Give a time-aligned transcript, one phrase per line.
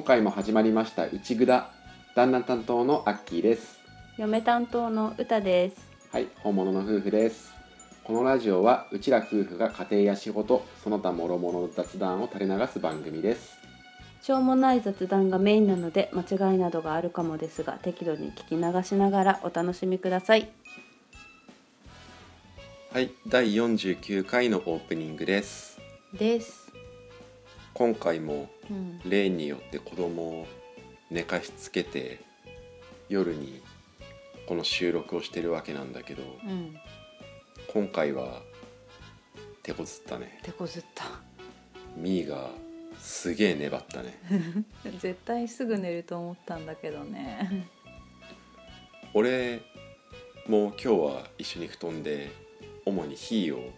[0.00, 1.72] 今回も始まりました内ぐだ
[2.14, 3.78] 旦那担当のアッキーです。
[4.16, 5.76] 嫁担当の歌です。
[6.10, 7.52] はい本物の夫婦です。
[8.02, 13.58] このラジオはうちら夫婦が家庭や仕事その他諸々の雑談を垂れ流す番組です。
[14.22, 20.48] しょうもない雑談がメインなので間違いなどがあるかもですが適度に聞き流しながらお楽しみください。
[22.90, 25.78] はい第49回のオープニングです。
[26.18, 26.59] です
[27.74, 29.00] 今回もうん。
[29.04, 30.46] 例によって子供を
[31.10, 32.20] 寝かしつけて
[33.08, 33.62] 夜に
[34.46, 36.76] この収録をしてるわけなんだけどうん。
[37.72, 38.42] 今回は
[39.62, 40.40] 手こずったね。
[40.42, 41.04] 手こずった。
[41.96, 42.50] ミーが
[42.98, 44.18] すげえ粘ったね。
[44.98, 47.68] 絶対すぐ寝ると思ったんだけどね。
[49.14, 49.60] 俺
[50.46, 52.30] も今日は一緒に布団で
[52.84, 53.72] 主にヒーを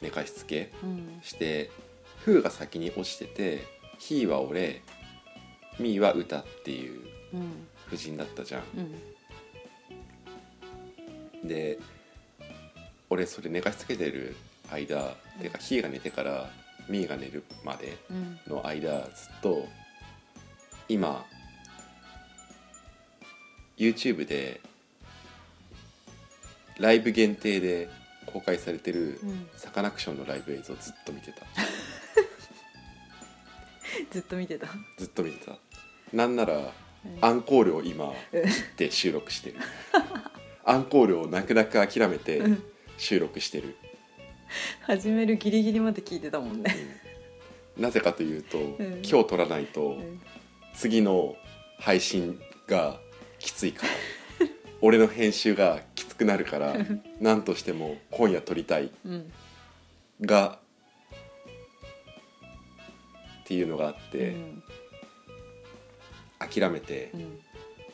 [0.00, 1.18] 寝かしつけうん。
[1.22, 3.66] してフーが先に落ちてて
[3.98, 4.82] ヒーは俺
[5.78, 7.00] ミーは歌っていう
[7.32, 7.66] うん。
[7.88, 8.62] 夫人だったじゃん。
[8.76, 8.80] う
[11.44, 11.48] ん。
[11.48, 11.78] で
[13.08, 14.36] 俺それ寝かしつけてる
[14.70, 16.50] 間てかヒーが寝てから
[16.88, 18.38] ミーが寝るまでうん。
[18.46, 19.00] の間ず
[19.38, 19.66] っと
[20.88, 21.24] 今
[23.78, 24.60] YouTube で
[26.78, 27.88] ライブ限定で
[28.26, 29.48] 公開されてるうん。
[29.56, 31.42] サカナクションのライブ映像ずっと見てた
[34.10, 34.66] ずっと見てた。
[34.96, 35.58] ずっと見てた。
[36.12, 36.72] なんなら
[37.20, 38.12] アンコールを今
[38.76, 39.56] で収録してる。
[40.64, 42.42] アンコールを泣く泣く諦めて
[42.98, 43.76] 収録してる、
[44.82, 46.74] 始めるギリギリまで聞いてたもんね。
[47.76, 47.82] うん。
[47.82, 48.76] なぜかというと、ん。
[49.02, 49.96] 今日撮らないと
[50.74, 51.36] 次の
[51.78, 53.00] 配信が
[53.38, 54.46] きついから。
[54.82, 56.74] 俺の編集がきつくなるから
[57.20, 59.32] 何としても今夜撮りたいうん。
[60.22, 60.58] が
[63.50, 64.62] っていうのがあって、うん。
[66.38, 67.40] 諦めてうん。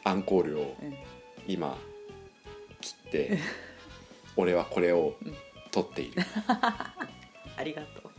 [0.04, 0.94] アンコールをうん。
[1.48, 1.78] 今
[2.82, 3.38] 切って
[4.36, 5.34] 俺はこれをうん。
[5.70, 6.22] 撮っている。
[7.56, 8.10] ありがと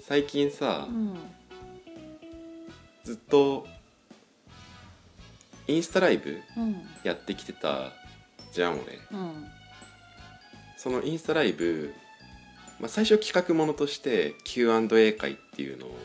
[0.00, 1.18] 最近さううん。
[3.04, 3.66] ずっと
[5.68, 6.82] インスタライブうん。
[7.04, 7.92] やってきてた
[8.52, 8.98] じゃん俺。
[9.10, 9.50] うん。
[10.78, 11.94] そのインスタライブ、
[12.82, 15.96] まあ、最初企画ものとして Q&A 会っていうのを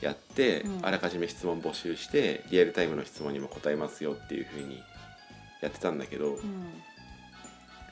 [0.00, 0.86] やって、うん。
[0.86, 4.80] あらかじめ質問募集してリアルタイムの質問にも答えますよっていう風に
[5.60, 6.40] やってたんだけど、うん。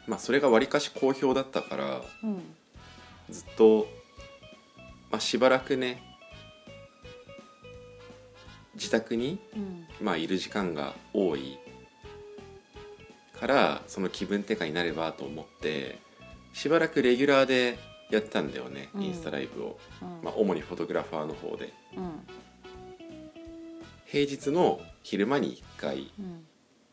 [0.06, 2.42] まあそれがわりかし好評だったからうん。
[3.28, 3.88] ずっと、
[5.10, 6.02] まあ、しばらくね
[8.74, 9.86] 自宅に、うん。
[10.00, 11.58] まあ、いる時間が多い
[13.38, 15.98] からその気分転換になればと思って
[16.54, 17.78] しばらくレギュラーで
[18.14, 19.02] やってたんだよね、うん。
[19.02, 20.08] インスタライブを、うん。
[20.22, 21.72] まあ、主にフォトグラファーの方で。
[21.96, 22.26] うん。
[24.06, 26.46] 平日の昼間に1回うん。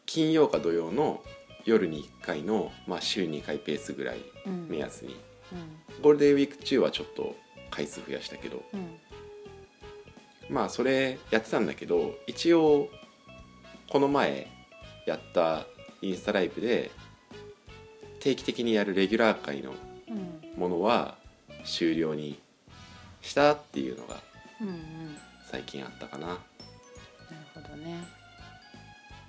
[0.06, 1.24] 金曜か土曜の
[1.66, 4.68] 夜に1回の、まあ、週2回ペースぐらいうん。
[4.70, 5.16] 目安に。
[5.54, 5.56] う
[6.00, 6.02] ん。
[6.02, 7.36] ゴールデンウィーク中はちょっと
[7.70, 8.64] 回数増やしたけど。
[8.74, 8.98] うん。
[10.50, 12.90] まあそれやってたんだけど一応
[13.90, 14.48] この前
[15.08, 15.66] やった
[16.02, 16.92] インスタライブで
[18.20, 19.91] 定期的にやるレギュラー会のうん
[20.56, 21.16] ものは
[21.66, 22.40] 終了に
[23.22, 24.18] したっていうのが
[24.62, 24.76] うんうん
[25.50, 26.28] 最近あったかな。
[26.28, 26.40] なる
[27.54, 28.04] ほどね。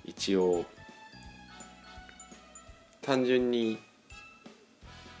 [0.05, 0.65] 一応
[3.01, 3.77] 単純に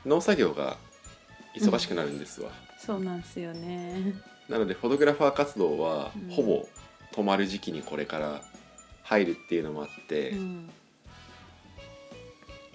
[0.05, 0.77] 農作業が
[1.55, 4.13] 忙しくなるんですわ、そうなんすよね。
[4.47, 6.35] なのでフォトグラファー活動はうん。
[6.35, 6.67] ほぼ
[7.13, 8.41] 止まる時期にこれから
[9.03, 10.69] 入るっていうのもあって、うん。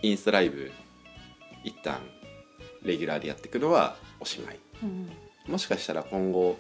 [0.03, 0.71] インスタライブ
[1.65, 2.01] 一旦
[2.83, 4.59] レギュラーでやっていくのはおしまい。
[4.83, 5.11] うん。
[5.47, 6.59] もしかしたら今後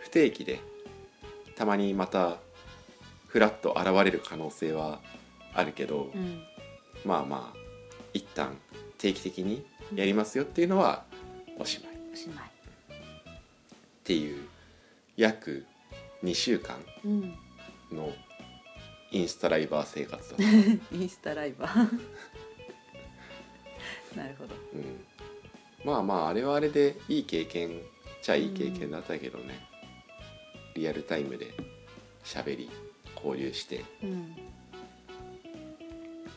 [0.00, 0.60] 不定期で
[1.56, 2.38] たまにまた
[3.26, 5.00] フラッと現れる可能性は
[5.54, 6.42] あるけど、うん。
[7.04, 7.58] まあまあ
[8.12, 8.56] 一旦
[8.98, 9.64] 定期的に
[9.94, 11.04] やりますよっていうのは
[11.58, 11.94] おしまい。
[11.94, 12.50] っおしまい。
[14.04, 14.46] ていう
[15.16, 15.64] 約
[16.24, 17.34] 2週間うん。
[17.92, 18.12] の
[19.10, 20.44] インスタライバー生活だった、
[20.96, 21.74] インスタライバー。
[24.16, 24.54] なるほど。
[24.74, 25.04] うん、
[25.84, 27.80] まあまああれはあれでいい経験
[28.22, 29.66] ちゃいい経験だったけどね、
[30.74, 31.54] リアルタイムで
[32.24, 32.70] 喋り
[33.16, 33.84] 交流して。
[34.02, 34.36] うん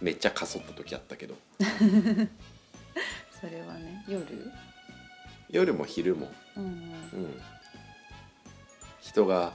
[0.01, 1.35] めっちゃかそった時あったけど。
[1.57, 4.25] それはね夜？
[5.49, 6.71] 夜も昼も、うんうん、
[8.99, 9.53] 人が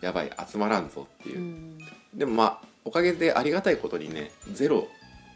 [0.00, 1.38] やばい集まらんぞっていう。
[1.38, 1.78] う、ん。
[2.14, 4.88] でもまあおかげでありがたいことにねゼロ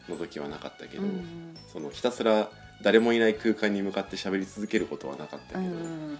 [0.08, 1.54] の時はなかったけど、うん。
[1.70, 2.48] そのひたすら
[2.82, 6.18] 誰もいない空間に向かって喋り続けることはなかったけど、うん。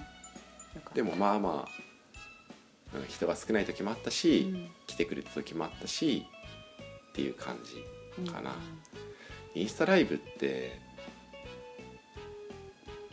[0.95, 4.69] でもまあまあうん人が少ない時もあったし、うん。
[4.87, 6.27] 来てくれた時もあったし
[7.11, 8.51] っていう感じかな。
[8.51, 9.61] うん。
[9.61, 10.81] インスタライブって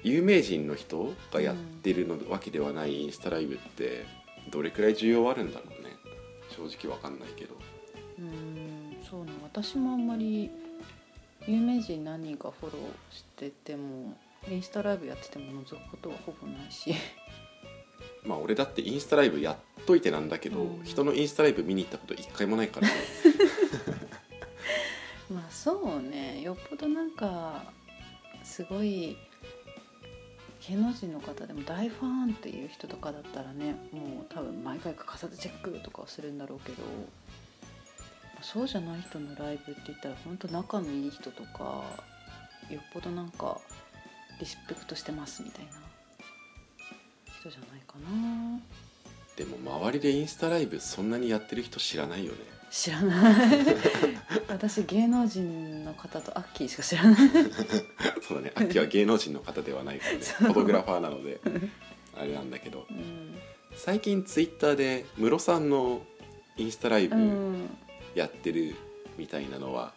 [0.03, 4.05] 有名人の人がやってるのわけではないインスタライブって
[4.49, 5.91] どれくらい需要あるんだろうね。
[6.49, 7.55] 正直わかんないけど。
[8.19, 8.97] うん。
[9.09, 9.31] そうね。
[9.41, 10.51] 私もあんまり
[11.47, 14.15] 有名人何人かフォローしてても
[14.49, 16.93] インスタライブやってても覗くことはほぼないし。
[18.25, 20.83] まあ俺だってインスタライブやっといてなんだけど、うん。
[20.83, 22.93] 人のインスタライブ見に行ったこと一回もないからね。
[25.29, 26.41] まあそうね。
[26.41, 27.63] よっぽどなんか
[28.43, 29.17] すごい
[30.67, 36.83] 芸能人の方でも大ファンっていう人とかだったらねもう多分毎回欠かさずチェックとかはするんだろうけど
[38.43, 41.83] そうじゃない人のライブって言ったら本当仲のいい人とか
[42.69, 43.57] よっぽどなんか
[44.39, 45.71] リスペクトしてますみたいな
[47.39, 48.59] 人じゃないかな。
[49.37, 52.39] でも周りでインスタライブそんなにやってる人知らないよね。
[52.69, 53.35] 知らない。
[54.49, 57.15] 私芸能人の方とアッキーしか知らない。
[58.27, 58.51] そうだね。
[58.55, 60.19] 秋は芸能人の方ではないからね。
[60.37, 61.39] フォトグラファーなので
[62.17, 62.85] あれなんだけど。
[62.89, 63.35] うん。
[63.75, 66.05] 最近ツイッターでムロさんの
[66.57, 67.77] インスタライブうん
[68.15, 68.75] やってる
[69.17, 69.93] みたいなのは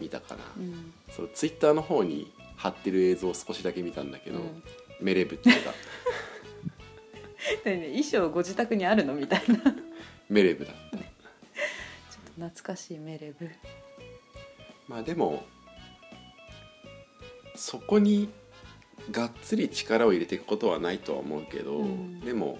[0.00, 0.92] 見たかな、うん。
[1.10, 4.62] そのツイッターの方に貼ってる映像を少しだけ見たんだけど、うん。
[5.00, 5.72] メレブっていうか。
[7.64, 9.14] でね 衣装ご自宅にあるの？
[9.14, 9.56] みたいな。
[9.56, 9.74] ちょっ
[10.28, 10.96] メレブだった。
[10.96, 11.04] と
[12.36, 13.50] 懐かしいメレブ。
[14.88, 15.44] まあでも
[17.54, 18.28] そこに
[19.10, 22.20] がっつり力を入れていくことはないとは思うけど、うん。
[22.20, 22.58] でも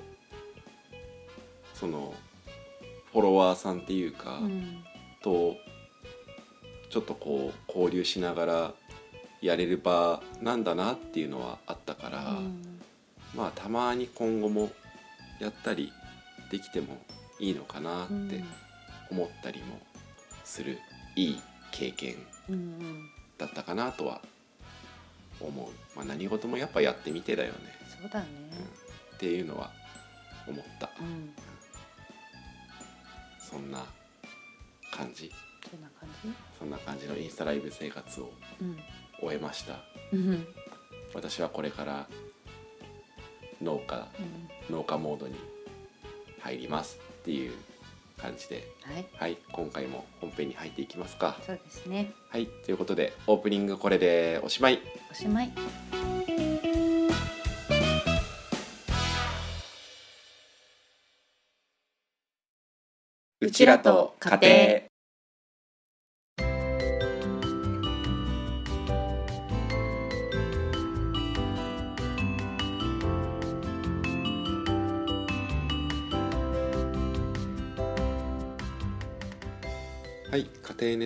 [1.75, 2.15] その
[3.13, 4.85] フォロワーさんっていうか、うん
[5.25, 5.57] と
[6.91, 8.75] ちょっとこう交流しながら
[9.41, 12.79] やれる場なんだなっていうのはあったから、うん。
[13.35, 14.71] まあたまに今後も
[15.41, 15.93] やったり
[16.51, 16.99] できても
[17.41, 18.45] いいのかなって
[19.11, 19.81] 思ったりも
[20.45, 20.79] する、
[21.17, 21.43] いい
[21.73, 22.17] 経験
[22.49, 24.21] うんうんだったかなとは
[25.41, 27.59] 思う、まあ、何事もやっぱやってみてだよね。
[28.01, 28.27] そうだね。
[29.17, 29.71] っていうのは
[30.47, 30.91] 思った。
[31.01, 31.35] うん。
[33.41, 33.85] そんな
[34.95, 35.33] 感じ。
[35.69, 36.29] そんな感じ？
[36.59, 38.79] そんな感じのインスタライブ生活をうん。
[39.21, 39.81] 終えました。
[40.13, 40.47] うん。
[41.15, 42.07] 私はこれから
[43.63, 44.09] 農家
[44.69, 44.77] うん。
[44.77, 45.35] 農家モードに
[46.41, 47.53] 入りますっていう
[48.19, 49.07] 感じではい。
[49.17, 51.37] はい今回も本編に入っていきますか。
[51.45, 52.13] そうですね。
[52.29, 54.81] はいということでオープニングこれでおしまい。
[55.11, 55.53] おしまい。
[63.41, 64.39] うちらと家
[64.81, 64.84] 庭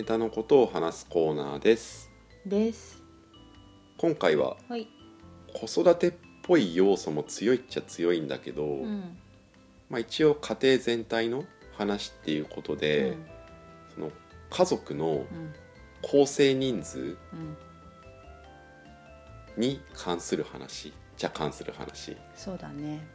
[0.09, 2.09] タのことを話すコーナーです。
[2.43, 3.03] です。
[3.95, 4.87] 今回ははい。
[5.53, 9.19] 子育てっぽい要素も強いっちゃ強いんだけど、うん。
[9.87, 11.45] まあ、一応家庭全体の
[11.77, 13.17] 話っていうことで、
[13.93, 14.11] その
[14.49, 15.53] 家族のうん。
[16.01, 17.57] 構成人数うん。
[19.57, 22.17] に関する話じゃ関する話。
[22.35, 23.07] そうだね。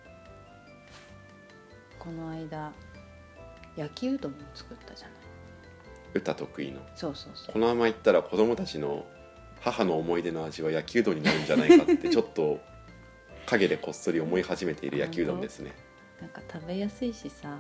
[1.99, 2.73] この間
[3.77, 5.24] 焼きうどんを作ったじゃない
[6.15, 6.81] 歌得意の。
[6.95, 7.53] そうそうそう。
[7.53, 9.05] このままいったら子供たちの
[9.61, 12.61] 母の思い出の味は焼きうどんになるんじゃないかって ちょっと
[13.47, 15.73] 陰でこっそり思い始めている焼きうどんですね。
[16.21, 17.59] なんか食べやすいしさ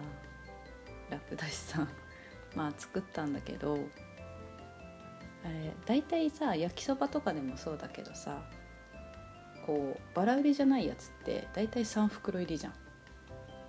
[1.11, 1.87] 楽だしさ
[2.55, 3.79] まあ作ったんだけど
[5.45, 8.43] あれ大体さ焼きそばとかでもそうだけどさ
[9.67, 12.75] こうバラ売りじゃないやつって大体3袋入りじゃん。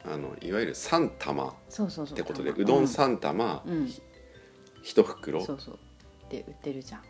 [0.08, 2.16] あのいわゆる3玉っそうそうそう。
[2.16, 2.62] てことで玉。
[2.64, 3.90] うどん3玉うん、うん
[4.86, 5.44] 1袋。
[5.44, 5.80] そうそう。
[6.30, 7.02] で売ってるじゃん。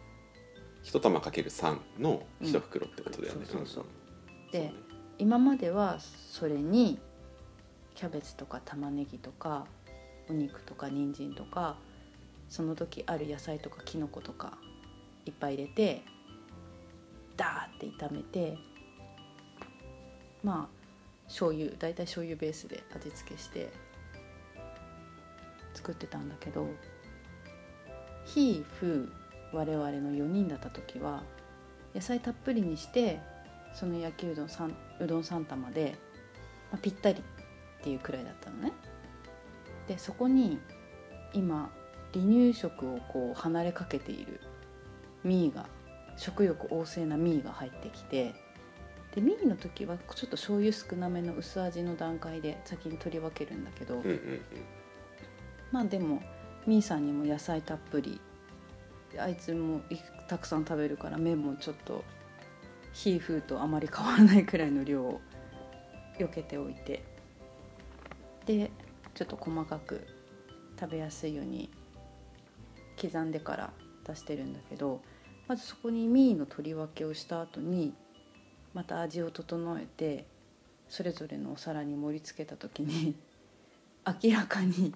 [0.83, 4.51] 1玉かける3の1袋ってことだよね、うんそうそうそううん。
[4.51, 4.71] で
[5.17, 6.99] 今まではそれに
[7.95, 9.65] キャベツとか玉ねぎとか
[10.29, 11.77] お肉とか人参とか
[12.49, 14.57] その時ある野菜とかきのことか
[15.25, 16.03] いっぱい入れて
[17.37, 18.57] ダーって炒めて
[20.43, 23.71] まあ醤油大体醤油ベースで味付けして
[25.73, 26.67] 作ってたんだけど
[28.25, 29.11] ひふ
[29.53, 31.23] 我々の4人だった時は
[31.93, 33.19] 野菜たっぷりにして
[33.73, 35.95] その焼きうどんさんうどん3玉で、
[36.71, 38.71] まあ、ぴったりっていうくらいだったのね。
[39.87, 40.59] でそこに
[41.33, 41.71] 今
[42.13, 44.39] 離乳食をこう離れかけている
[45.23, 45.67] ミーが
[46.17, 48.33] 食欲旺盛なミーが入ってきて
[49.13, 54.41] でミーの時はちょっと醤油少なめの薄味の段階で先に取り分けるんだけど、うんうんうん。
[55.71, 56.21] まあでも
[56.65, 58.19] ミーさんにも野菜たっぷり。
[59.17, 59.81] あいつも
[60.27, 62.03] たくさん食べるから麺もちょっと
[62.91, 65.21] ヒーフーとあまり変わらないくらいの量を
[66.19, 67.03] 避けておいて。
[68.45, 68.71] で
[69.13, 70.05] ちょっと細かく
[70.79, 71.69] 食べやすいように
[73.01, 73.73] 刻んでから
[74.05, 75.01] 出してるんだけど
[75.47, 77.93] まずそこにミーの取り分けをした後に
[78.73, 80.25] また味を整えて
[80.89, 83.15] それぞれのお皿に盛り付けた時に
[84.23, 84.93] 明らかに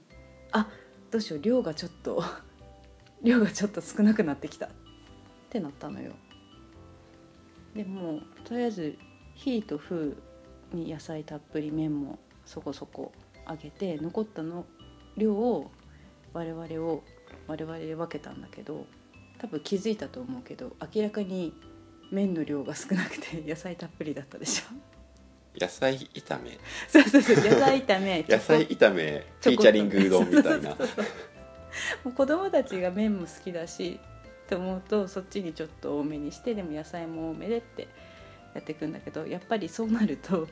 [0.51, 0.67] あっ
[1.11, 2.23] どうしよう量がちょっと
[3.23, 4.67] 量がちょっと少なくなってきた。
[4.67, 4.69] っ
[5.49, 6.13] てなったのよ。
[7.75, 8.97] でもとりあえず
[9.35, 10.15] 「ひ」と「ふ」
[10.73, 13.11] に野菜たっぷり麺もそこそこ
[13.45, 14.65] あげて残ったの
[15.17, 15.71] 量を
[16.33, 17.03] 我々を
[17.47, 18.85] 我々で分けたんだけど
[19.39, 21.53] 多分気づいたと思うけど明らかに
[22.11, 24.98] 麺の量が少なくて野菜たっぷりだったでしょ。
[25.57, 26.57] 野菜炒め。
[26.87, 28.25] そうそうそう野菜炒め。
[28.29, 30.75] 野菜炒めフィーチャリングうどんみたいな。
[32.03, 33.99] もう子供たちが麺も好きだし
[34.49, 37.87] と思うとそっちにちょっと多めにしてでも野菜も多めでって
[38.53, 40.47] やっていくんだけどやっぱりそうなると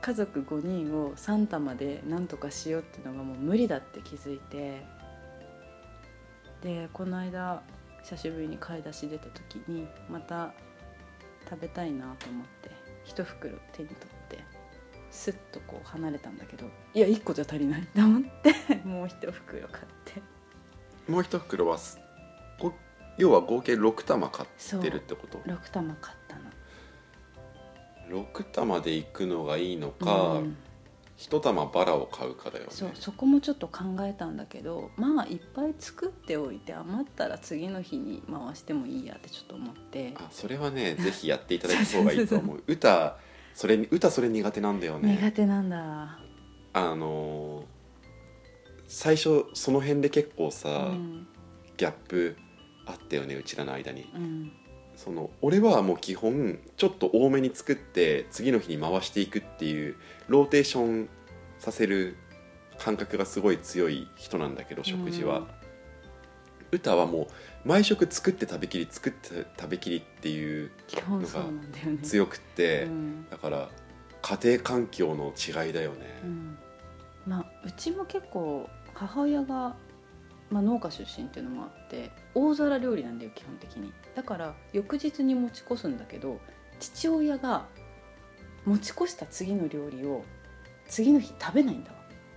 [0.00, 4.84] 家族5人を3玉で何とかしようっていうのがもう無理だって気づいて
[6.62, 7.62] でこの間
[8.02, 10.52] 久しぶりに買い出し出た時にまた
[11.48, 12.70] 食べたいなと思って
[13.04, 14.38] 一袋手に取って
[15.10, 20.22] スッとこう離れたんだけどいや1個じゃ足りないと思って もう一袋買って。
[21.08, 21.78] もう一袋は
[23.18, 28.22] 要は合計6玉買ってるってこと？6玉買ったの。
[28.24, 30.56] 6玉で行くのがいいのか、うん
[31.16, 32.70] 一玉バラを買うかだよね。
[32.70, 40.12] そうそこもちょっと考えたんだけどまあいっぱい作っておいて余ったら次の日に回してもいいやってちょっと思って。
[40.16, 42.62] あそれはね ぜひやっていただいた方がいいと思う。
[42.66, 43.16] 歌
[43.54, 45.16] それ歌それ苦手なんだよね。
[45.20, 46.18] 苦手なんだ、
[46.72, 47.64] あのー
[48.86, 51.26] 最初その辺で結構さ、うん。
[51.76, 52.36] ギャップ
[52.86, 54.08] あったよねうちらの間に。
[54.14, 54.52] うん
[55.04, 59.96] その俺はもう基本ちょっと多めに作って次の日に回していくっていう
[60.28, 61.08] ローテーション
[61.58, 62.16] させる
[62.78, 65.46] 感覚がすごい強い人なんだけど食事は、
[66.72, 67.28] 歌はも
[67.64, 71.98] う毎食作って食べきり作って食べきりっていう基本そうなんだよね。
[71.98, 73.30] 強くって、うん。
[73.30, 73.68] だから
[74.22, 76.58] 家庭環境の違いだよね、うん。
[77.26, 79.76] まあうちも結構母親が、
[80.54, 83.92] まあ、農家出身っていうのもあって大皿料理なんだよ基本的に。
[84.14, 86.38] だから翌日に持ち越すんだけど
[86.78, 87.66] 父親が
[88.64, 90.24] 持ち越した次の料理を
[90.86, 91.96] 次の日食べないんだわ。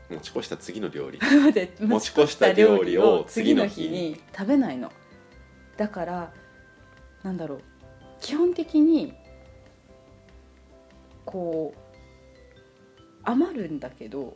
[0.09, 1.19] 持ち越した次の料理。
[1.79, 4.19] 持ち越した料理を次の日に。
[4.35, 4.91] 食べないの。
[5.77, 6.33] だから
[7.21, 7.61] なんだろう。
[8.19, 9.13] 基本的に
[11.23, 11.79] こう
[13.25, 14.35] 余るんだけど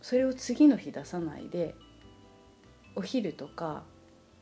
[0.00, 1.74] それを次の日出さないで
[2.94, 3.82] お昼とか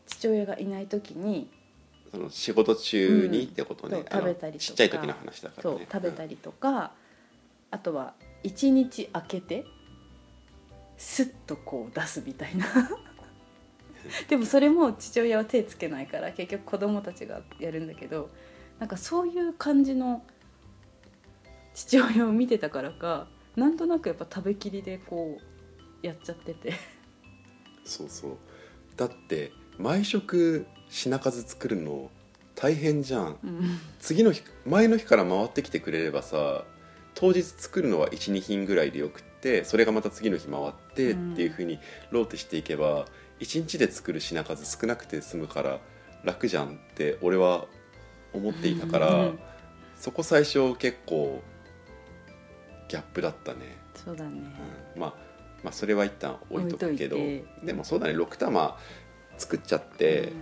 [0.07, 1.51] 父親がいない時に
[2.11, 4.65] その仕事中にってことね、うん食べたりとか。
[4.65, 6.93] ちっちゃい時の話だからそうね食べたりとか、
[7.71, 9.67] あとは一日空けて
[10.97, 12.67] スッとこう出すみたいな。
[14.29, 18.31] でもそれも父親は手つけないから結局子供たちがやるんだけど
[18.79, 20.25] なんかそういう感じの
[21.75, 23.27] 父親を見てたからか
[23.57, 25.39] なんとなくやっぱ食べきりでこ
[26.03, 26.75] うやっちゃってて
[27.87, 28.37] そうそう。
[28.97, 32.11] だって毎食品数作るの
[32.55, 33.39] 大変じゃん。
[33.45, 33.79] うん。
[33.99, 36.65] 次の日前の日から回ってきてくれればさ
[37.15, 41.33] 当日作るのは12品ぐらいでよくってそれがまた次の日回ってうん。
[41.33, 41.79] っていう風に
[42.11, 43.07] ローテしていけば
[43.41, 45.81] 1日で作る品数少なくて済むから
[46.25, 47.67] 楽じゃんって俺は
[48.33, 49.39] 思っていたから、うん。
[49.97, 51.43] そこ最初結構
[52.89, 54.31] ギャップだったね、そうだね。
[54.95, 55.01] うん。
[55.01, 55.15] まあ、
[55.63, 57.17] まあそれは一旦置いとくけど
[57.65, 58.77] でもそうだね6玉
[59.39, 60.33] 作っちゃって、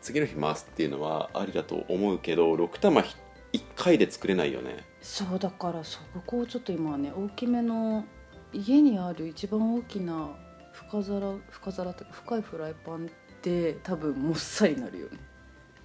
[0.00, 3.06] 次の日回すっていうのはありだと思うけど6玉1
[3.76, 4.84] 回で作れないよね。
[5.00, 8.04] そうだからそこをちょっと今はね大きめの
[8.52, 10.30] 家にある一番大きな
[10.72, 13.08] 深皿深皿っていうか深いフライパンっ
[13.40, 15.18] て多分もっさりなるよね。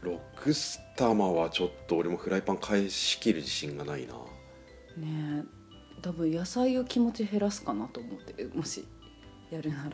[0.03, 4.13] 6玉はちょっと俺もフライパン返しきる自信がないな。
[4.97, 5.58] ねえ
[6.01, 8.85] 多分野菜を気持ち減らすかなと思ってもし
[9.51, 9.91] やるなら。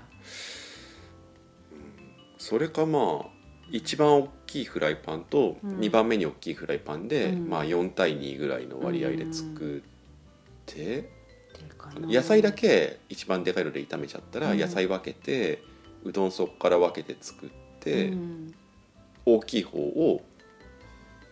[2.38, 3.36] それかまあ
[3.72, 5.80] 一番大きいフライパンとうん。
[5.80, 7.50] 2番目に大きいフライパンで、うん。
[7.50, 9.82] まあ4対2ぐらいの割合で作っ
[10.66, 11.10] て、
[12.02, 14.60] 野菜だけ一番でかいので炒めちゃったらうん。
[14.60, 15.64] 野菜分けて、
[16.04, 18.54] うどんそこから分けて作って、うん。
[19.26, 20.22] 大きい方を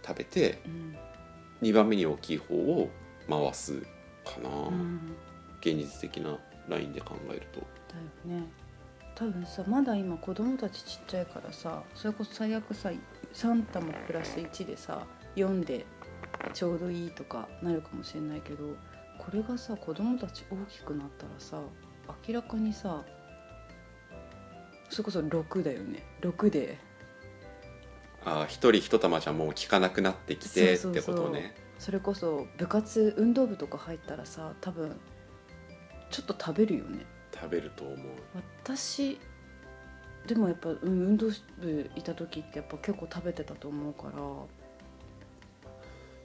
[0.05, 0.97] 食べてうん。
[1.61, 2.89] 2番目に大きい方を
[3.29, 3.83] 回す
[4.23, 5.15] かな、うん。
[5.61, 6.37] 現実的な
[6.67, 7.59] ラインで考えると。
[7.59, 8.47] だよね。
[9.15, 12.91] 多分さまだ今子供たちちっちゃいからさそれこそ最悪さ
[13.33, 15.85] 3玉プラス1でさ4で
[16.53, 18.75] ちょうどいいとかなるかもしれないけど
[19.19, 21.61] これがさ子供たち大きくなったらさ
[22.27, 23.03] 明らかにさ
[24.89, 26.03] それこそ6だよね。
[26.21, 26.77] 6で。
[28.25, 34.95] ああ一人一玉じゃもう効かなくなってきてってことねそれこそ部活運動部とか入ったらさ多分
[36.09, 37.05] ちょっと食べるよね。
[37.33, 37.97] 食べると思う。
[38.63, 39.19] 私
[40.25, 41.27] でもやっぱ、うん、運動
[41.59, 44.23] 部いた時ってやっぱ結構食べてたと思うから。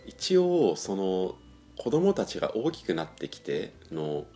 [0.06, 1.34] 一応その
[1.76, 4.26] 子供たちが大きくなってきての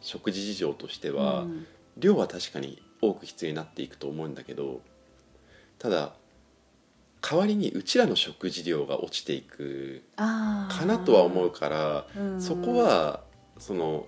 [0.00, 1.66] 食事事情としては、うん。
[1.98, 4.80] 量は確かに多く必要になっていくと思うんだけど
[5.78, 6.14] ただ
[7.22, 12.42] 代わりにうちらの食事量が落ちていくかなとは思うからうん。
[12.42, 13.20] そこは
[13.58, 14.06] その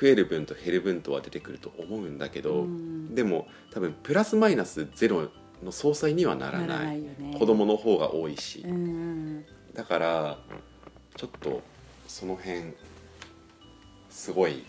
[0.00, 3.14] 増える分と減る分とは出てくると思うんだけど、うん。
[3.14, 5.28] でも多分プラスマイナスゼロ
[5.62, 7.00] の相殺にはならない。
[7.00, 7.36] ね。
[7.38, 8.64] 子供の方が多いし、
[9.74, 10.38] だから
[11.16, 11.62] ちょっと
[12.08, 12.72] その辺
[14.08, 14.64] すごい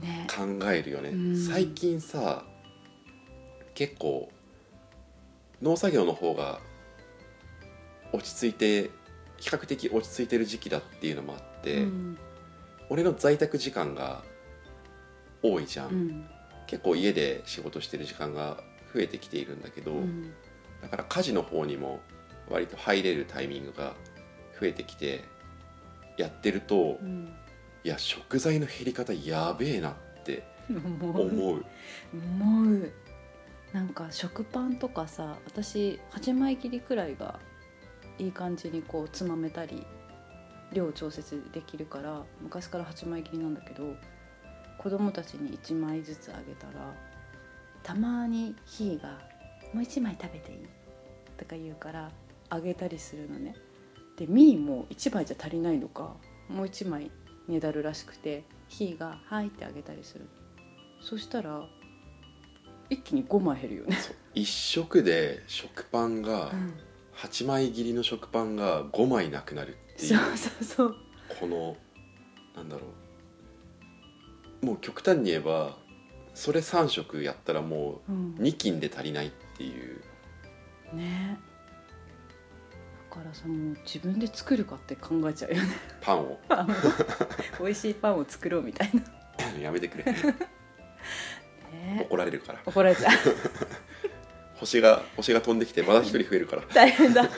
[0.00, 0.26] ね。
[0.28, 1.36] 考えるよね、うん。
[1.36, 2.44] 最近さ
[3.74, 4.30] 結構
[5.60, 6.60] 農作業の方が
[8.12, 8.90] 落ち着いて
[9.38, 12.18] 比較的落ち着いてる時期だっていうのもあって、うん。
[12.88, 14.22] 俺の在宅時間が
[15.42, 16.26] 多いじゃん、うん。
[16.66, 18.58] 結構家で仕事してる時間が
[18.94, 20.32] 増えてきているんだけど、うん。
[20.82, 22.00] だから家事の方にも
[22.48, 23.94] 割と入れるタイミングが
[24.60, 25.24] 増えてきて
[26.16, 27.32] やってると、うん。
[27.84, 31.28] いや食材の減り方やべえなって思う。
[31.28, 31.64] 思う。
[32.12, 32.92] 思う。
[33.72, 37.38] なんか食パンとかさ私8枚切りくらいが
[38.18, 39.86] いい感じにこうつまめたり
[40.72, 43.94] 量調節できるから昔から8枚切りなんだけど
[44.78, 46.94] 子供たちに1枚ずつあげたら
[47.82, 49.18] たまにひーが
[49.72, 50.58] 「もう1枚食べていい?」
[51.38, 52.10] とか言うから
[52.50, 53.54] あげたりするのね。
[54.16, 56.16] でみーも1枚じゃ足りないのか
[56.48, 57.10] もう1枚
[57.46, 60.26] ねだるらしくてひーが「はい」ってあげたりする。
[61.00, 61.64] そしたら
[62.90, 63.96] 一気に5枚減るよね、
[64.34, 66.50] 一食で食パンが
[67.22, 70.96] 8枚切りの食パンが5枚なくなるっていそううそうそう。
[71.40, 71.76] この
[72.56, 72.82] なんだろ
[74.62, 74.66] う。
[74.66, 75.76] もう極端に言えば
[76.34, 78.34] それ3食やったらもうん。
[78.38, 80.00] う2斤で足りないっていう。
[80.94, 81.38] ね。
[83.10, 85.68] だからさもう自分で作るかって考えちゃうよね。
[86.00, 86.38] パンを。
[86.48, 86.72] パンを。
[87.60, 90.04] 美味しいパンを作ろうみたいな、やめてくれ。
[91.72, 92.60] ね、怒られるから。
[92.64, 93.12] 怒られちゃう
[94.58, 96.62] 星が星が飛んできてまだ一人増えるから。
[96.74, 97.22] 大変だ。
[97.22, 97.28] う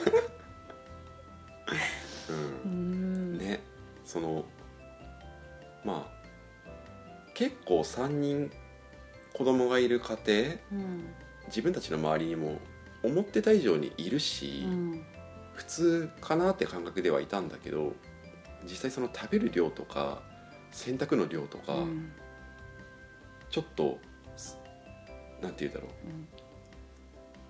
[2.65, 3.33] うん。
[3.35, 3.61] んね。
[4.05, 4.45] その
[5.85, 6.21] まあ
[7.33, 8.51] 結構3人
[9.33, 10.17] 子供がいる家
[10.71, 11.13] 庭うん。
[11.47, 12.59] 自分たちの周りにも
[13.03, 15.05] 思ってた以上にいるし、うん。
[15.53, 17.93] 普通かなって感覚ではいたんだけど
[18.63, 20.21] 実際その食べる量とか
[20.71, 22.11] 洗濯の量とか、うん。
[23.49, 23.99] ちょっと
[24.37, 24.57] す
[25.41, 26.07] なんて言うんだろう。
[26.07, 26.09] ん。
[26.11, 26.13] う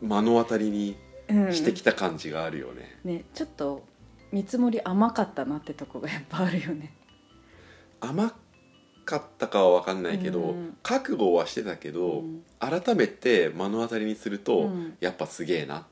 [0.01, 0.97] 目の当たりに
[1.29, 3.83] うんしてきた感じがあるよね、ねちょっと
[4.31, 6.93] 見積もり甘かったなってとこがやっぱあるよね。
[7.99, 8.33] 甘
[9.05, 10.77] かったかは分かんないけど、うん。
[10.81, 12.43] 覚悟はしてたけど、うん。
[12.59, 14.97] 改めて目の当たりにすると、うん。
[14.99, 15.83] やっぱすげえなっ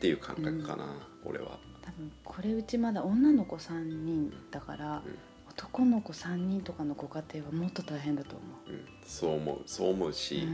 [0.00, 1.58] ていう感覚かな、俺は。
[1.82, 5.18] 多分これうちまだ女の子3人だから、うん。
[5.50, 8.72] 男の子3人とかのご家庭はもっと大変だと思う。
[8.72, 10.46] ん、そう思うそう思うう、し、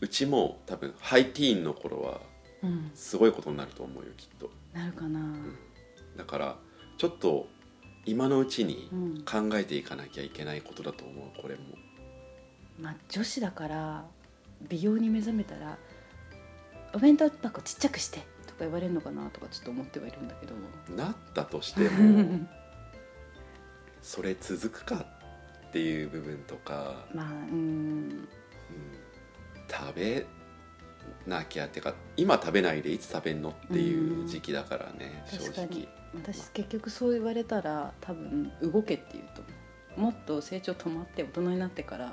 [0.00, 2.20] ううんちも多分ハイティーンの頃は
[2.62, 4.50] うん、すごいことになると思うよきっと。
[4.72, 5.20] なるかな、
[6.16, 6.56] だから
[6.96, 7.48] ちょっと
[8.04, 11.60] 今のうちにうん考えていかなきゃいけないことだと思うこれも。
[12.80, 14.04] まあ女子だから
[14.68, 15.78] 美容に目覚めたら
[16.94, 20.54] 「お弁当箱ちっちゃくして」とか言われるのかなとかちょっと思ってはいるんだけど。
[20.96, 22.46] なったとしても
[24.02, 25.04] それ続くか
[25.68, 27.38] っていう部分とか、まあうん。
[27.50, 28.28] うん、
[29.70, 30.26] 食べ
[31.26, 35.88] なきゃっていうか今食べないでいつ食べんのっていう時期だからね、正直。
[36.14, 39.50] 私結局そう言われたら多分動けって言うと思
[39.98, 42.12] うもっと成長止まって大人になってから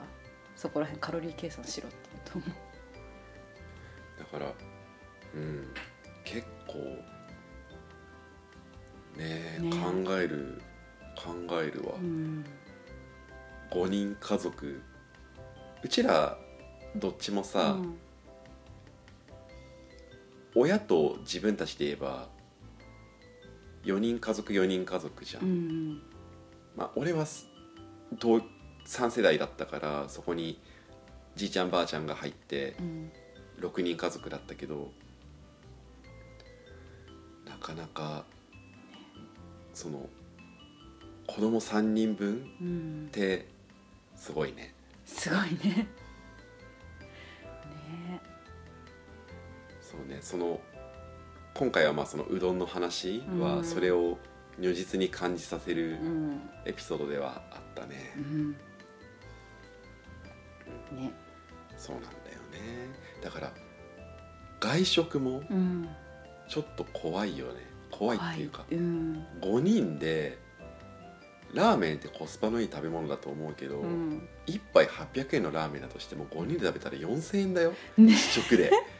[0.56, 2.56] そこら辺カロリー計算しろって言うと思
[4.20, 4.54] だから
[5.36, 5.68] うん
[6.26, 6.80] 結構
[9.18, 9.70] ねえね。
[9.72, 10.62] 考える
[11.16, 12.46] 考えるわ、う、うん、
[13.72, 14.82] 5人家族。
[15.82, 16.38] うちら
[16.96, 17.98] どっちもさ、うん。
[20.56, 22.30] 親と自分たちで言えば
[23.84, 26.02] 4人家族4人家族じゃん、うん
[26.78, 27.50] まあ、俺はす
[28.18, 28.42] 同
[28.88, 30.58] 3世代だったからそこに
[31.36, 33.12] じいちゃんばあちゃんが入ってうん。
[33.60, 34.92] 6人家族だったけど
[37.46, 38.26] なかなか
[39.74, 40.10] その
[41.28, 43.06] 子供3人分うん。
[43.08, 43.48] って
[44.16, 44.74] すごいね。
[45.06, 45.88] すごいね
[49.98, 50.60] そうねその
[51.54, 53.64] 今回はまあそのうどんの話はうん。
[53.64, 54.18] それを
[54.60, 56.42] 如実に感じさせるうん。
[56.66, 58.52] エピソードではあったね、うん。
[60.92, 61.14] ね。
[61.78, 62.16] そうなんだよ
[62.52, 62.90] ね。
[63.24, 63.52] だから
[64.60, 65.88] 外食もうん。
[66.48, 67.54] ちょっと怖いよね。
[67.90, 68.76] 怖いっていうか、はい。
[68.76, 69.26] うん。
[69.42, 70.38] 5人で
[71.54, 74.28] ラーメンってコスパのいい食べ物だと思うけど、うん。
[74.48, 77.74] 1杯800円のラーメンだとしても5人で食べたら4000円だよ。
[77.98, 78.12] ね。
[78.12, 78.72] 一食で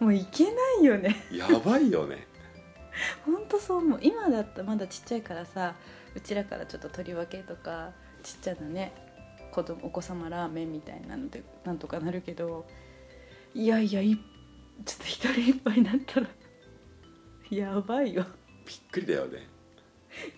[0.00, 1.16] もういけないよね。
[1.30, 2.26] やばいよね。
[3.24, 4.00] ほんとそう思う。
[4.02, 5.74] 今だったらまだちっちゃいからさ
[6.14, 8.92] うちらからちょっと取り分けとかちっちゃなね
[9.50, 12.66] 子供お子様ラーメンみたいなのでなんとかなるけど
[13.54, 14.20] いやいやいちょ
[14.94, 16.26] っと一人一杯になったら
[17.50, 18.24] やばいよ。
[18.66, 19.46] びっくりだよね。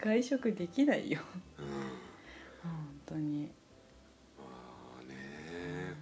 [0.00, 1.20] 外食できないよ。
[1.58, 1.66] うん。
[1.66, 3.50] 本当に、
[4.36, 4.44] ま
[5.00, 5.94] あね。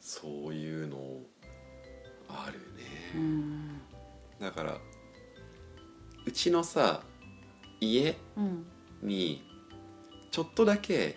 [0.00, 1.20] そういうの
[2.28, 2.67] ある
[4.40, 4.78] だから
[6.24, 7.02] うちのさ
[7.80, 8.66] 家うん
[9.02, 9.44] に
[10.30, 11.16] ちょっとだけ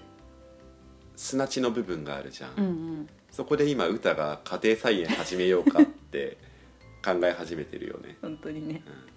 [1.16, 3.10] 砂地の部分があるじゃん、うんうん。
[3.32, 6.38] そこで今歌が家庭菜園始めようかって
[7.04, 8.84] 考え始めてるよね、本当にね。
[8.86, 9.12] うん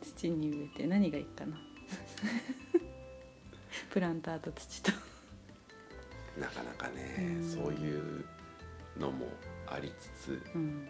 [0.00, 1.56] 土に植えて何がいいかな。
[3.90, 4.90] プランターと土と。
[6.40, 7.48] なかなかね、うん。
[7.48, 8.24] そういう
[8.96, 9.26] のも
[9.66, 10.42] ありつつ。
[10.54, 10.88] うん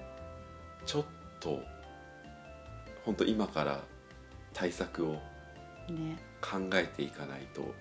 [0.87, 1.05] ちょっ
[1.41, 1.63] と
[3.05, 3.81] 本当今から
[4.53, 5.13] 対策を
[5.89, 6.19] ね。
[6.41, 7.75] 考えていかないと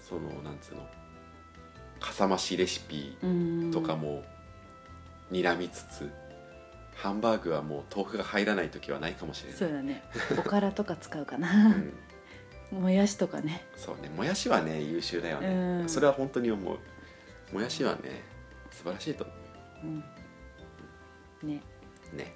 [0.00, 0.86] そのなんつうの
[2.00, 3.70] かさ増しレシピうん。
[3.70, 4.24] とかも
[5.30, 6.10] 睨みつつ、
[6.96, 9.58] ハンバーグはもう豆腐が入らない時はないかもしれない。
[9.58, 10.02] そうだね。
[10.38, 11.92] おからとか使うかうな、ん、
[12.72, 13.64] もやしとかね。
[13.76, 14.08] そうね。
[14.08, 15.48] もやしはね優秀だよね、
[15.82, 15.88] うん。
[15.88, 16.78] それは本当に思う。
[17.52, 18.22] もやしはね
[18.70, 19.32] 素晴らしいと思
[19.84, 20.04] うん
[21.42, 21.60] ね。
[22.12, 22.32] うね。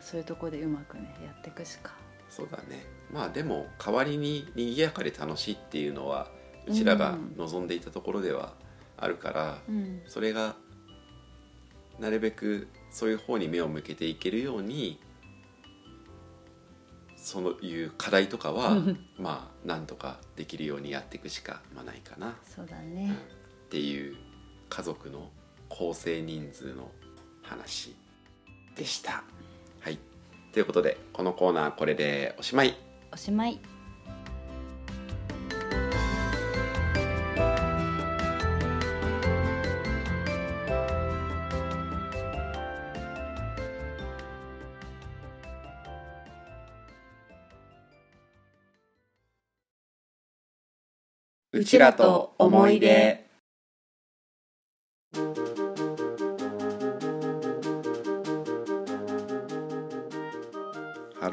[0.00, 1.92] そういうとこでうまくねやっていくしか。
[2.28, 2.86] そうだね。
[3.12, 6.30] まあでも代わりに賑やかで楽しいっていうのは
[6.66, 8.54] うちらが望んでいたところでは
[8.96, 10.02] あるから、うん。
[10.06, 10.56] それが
[11.98, 15.00] なるべくそういう方に目を向けていけるように
[17.16, 22.30] そういう課題とかはうん まあなんとかできるようにやっていくしかまあないかな。
[22.30, 23.16] っそうだね。
[23.70, 24.16] ていう
[24.68, 25.30] 家族の
[25.68, 26.90] 構成人数の
[27.42, 27.94] 話
[28.76, 29.24] でした。
[29.80, 29.98] はい。
[30.52, 32.76] ということでこのコーナーこれでおしまい。
[33.12, 33.58] おしまい。
[51.52, 53.25] うちらと思い出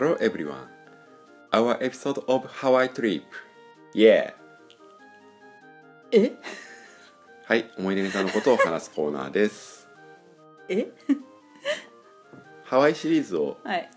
[0.03, 0.67] Hello everyone.
[1.53, 3.23] Our episode of Hawaii trip.
[3.95, 4.33] Yeah.
[6.11, 6.33] え？
[7.45, 9.87] はい思い出ネタのことを話すコーナーです。
[10.67, 10.87] え？
[12.65, 13.89] ハワイシリーズをはい。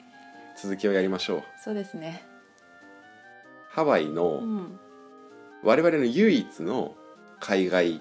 [0.56, 1.42] 続きをやりましょう。
[1.64, 2.22] そうですね。
[3.70, 4.78] ハワイうのん。
[5.64, 6.94] 我々の唯一の
[7.40, 8.00] 海外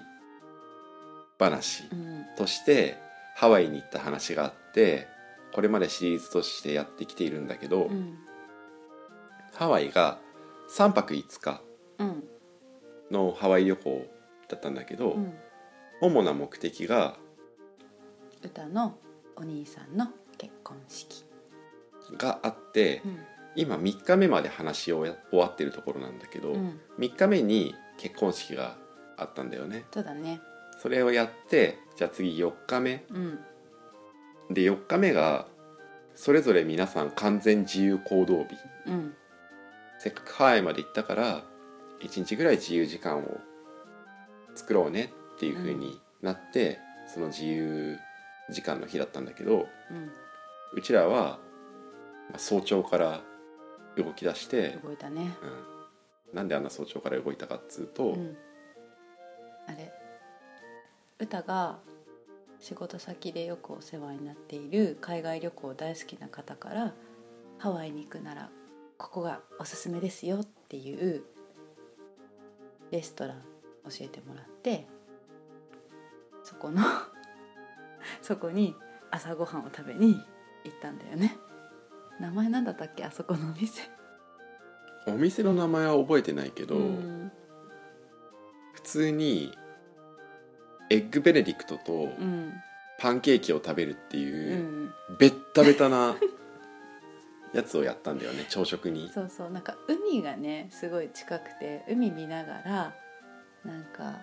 [1.40, 2.98] 話うんとして
[3.34, 5.08] ハワイに行った話があって
[5.56, 8.18] これまでシリーズとしてやってきているんだけど、うん。
[9.54, 10.18] ハワイが
[10.68, 11.62] 3泊5日
[11.98, 12.24] うん。
[13.10, 14.06] のハワイ旅行
[14.50, 15.32] だったんだけど、うん。
[16.02, 17.16] 主な目的が
[18.44, 18.98] 歌の
[19.34, 21.24] お兄さんの結婚式
[22.18, 23.18] があって、うん。
[23.54, 26.78] 今3日目まで話をや終わってるところなんだけど、うん。
[26.98, 28.76] 3日目に結婚式が
[29.16, 29.86] あったんだよね。
[29.90, 30.38] そうだね。
[30.82, 33.38] それをやってじゃあ次4日目うん
[34.50, 35.46] で4日目が
[36.14, 38.56] それぞれ皆さん完全自由行動日。
[38.86, 39.14] うん。
[39.98, 41.44] せっかくハワイまで行ったから
[42.02, 43.40] 1日ぐらい自由時間を
[44.54, 46.78] 作ろうねっていう風になって、
[47.12, 47.98] その自由
[48.50, 50.10] 時間の日だったんだけどうん。
[50.74, 51.38] うちらは
[52.30, 53.22] まあ早朝から
[53.96, 55.30] 動き出して、動いたね。
[56.32, 58.36] うん、なんであんな早朝から動いたかっつうと、うん。
[59.66, 59.92] あれ。
[61.18, 61.78] 歌が
[62.66, 66.94] 仕事先でよくお世話になっている海外旅行大好きな方から
[67.58, 68.50] ハワイに行くなら
[68.98, 71.22] ここがおすすめですよっていう
[72.90, 73.42] レストラン
[73.88, 74.84] 教えてもらって
[76.42, 76.82] そこの
[78.20, 78.74] そこに
[79.12, 80.14] 朝ごはんを食べに
[80.64, 81.38] 行ったんだよね。
[82.18, 83.04] 名前なんだったっけ？
[83.04, 83.82] あそこのお店。
[85.06, 87.30] お店の名前は覚えてないけど、うん。
[88.72, 89.56] 普通に
[90.90, 92.52] エッグベネディクトとうん。
[92.98, 94.94] パンケーキを食べるってういう、ん。
[95.18, 96.16] ベッタベタな
[97.52, 99.10] やつをやったんだよね朝食に。
[99.12, 99.50] そうそう。
[99.50, 102.94] なんか海がねすごい近くて海見ながら
[103.64, 104.20] なんか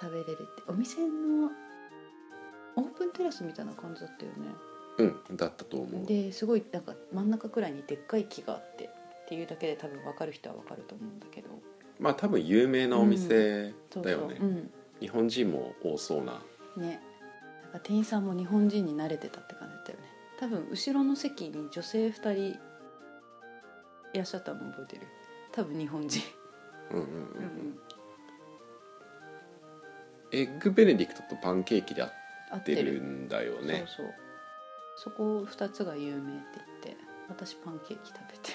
[0.00, 0.62] 食べれるって。
[0.68, 1.50] お店の
[2.76, 4.36] オープンテラスみたいな感じだったよね。
[4.98, 6.06] うんだったと思う。
[6.06, 8.88] ですごいなんか真ん中くらいにでっかい木があってっ
[9.28, 11.48] ていうだけで多分分かる人は分かると思うんだけど。
[11.98, 14.48] まあ多分有名なお店そうだよね、そう。
[14.48, 14.70] うん
[15.02, 16.40] 日本人も多そうな。
[16.76, 17.00] ね。
[17.64, 20.04] なんか店員さんも日本人に慣れてたって感じだったよね。
[20.38, 22.58] 多分後ろの席に女性2人い
[24.14, 25.08] らっしゃったの覚えてる。
[25.50, 26.22] 多分日本人。
[26.92, 27.78] うんうんうん、うん。
[30.30, 32.10] エッグベネディクトとパンケーキで合
[32.58, 33.84] ってるんだよね。
[33.88, 34.14] そうそう。
[34.96, 36.96] そこ2つが有名って言って
[37.28, 38.52] 私パンケーキ食べて。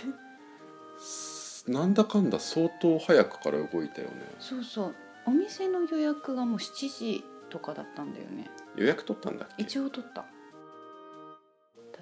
[1.67, 4.13] なんだかんだ相当早くから動いたよね。
[4.39, 4.95] そうそう
[5.27, 8.49] お店の予約がもう7時とかだったんだよね。
[8.77, 9.63] 予約取ったんだっけ？
[9.63, 10.25] 一応取った。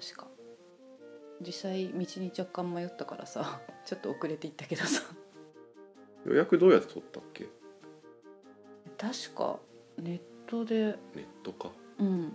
[0.00, 0.28] 確か。
[1.44, 5.02] 実際道に若干迷ったからさ ちょっと遅れて行ったけどさ。
[6.24, 7.46] 予約どうやって取ったっけ？
[8.98, 9.58] 確か
[9.98, 10.98] ネットで。
[11.14, 11.70] ネットか。
[11.98, 12.28] うん。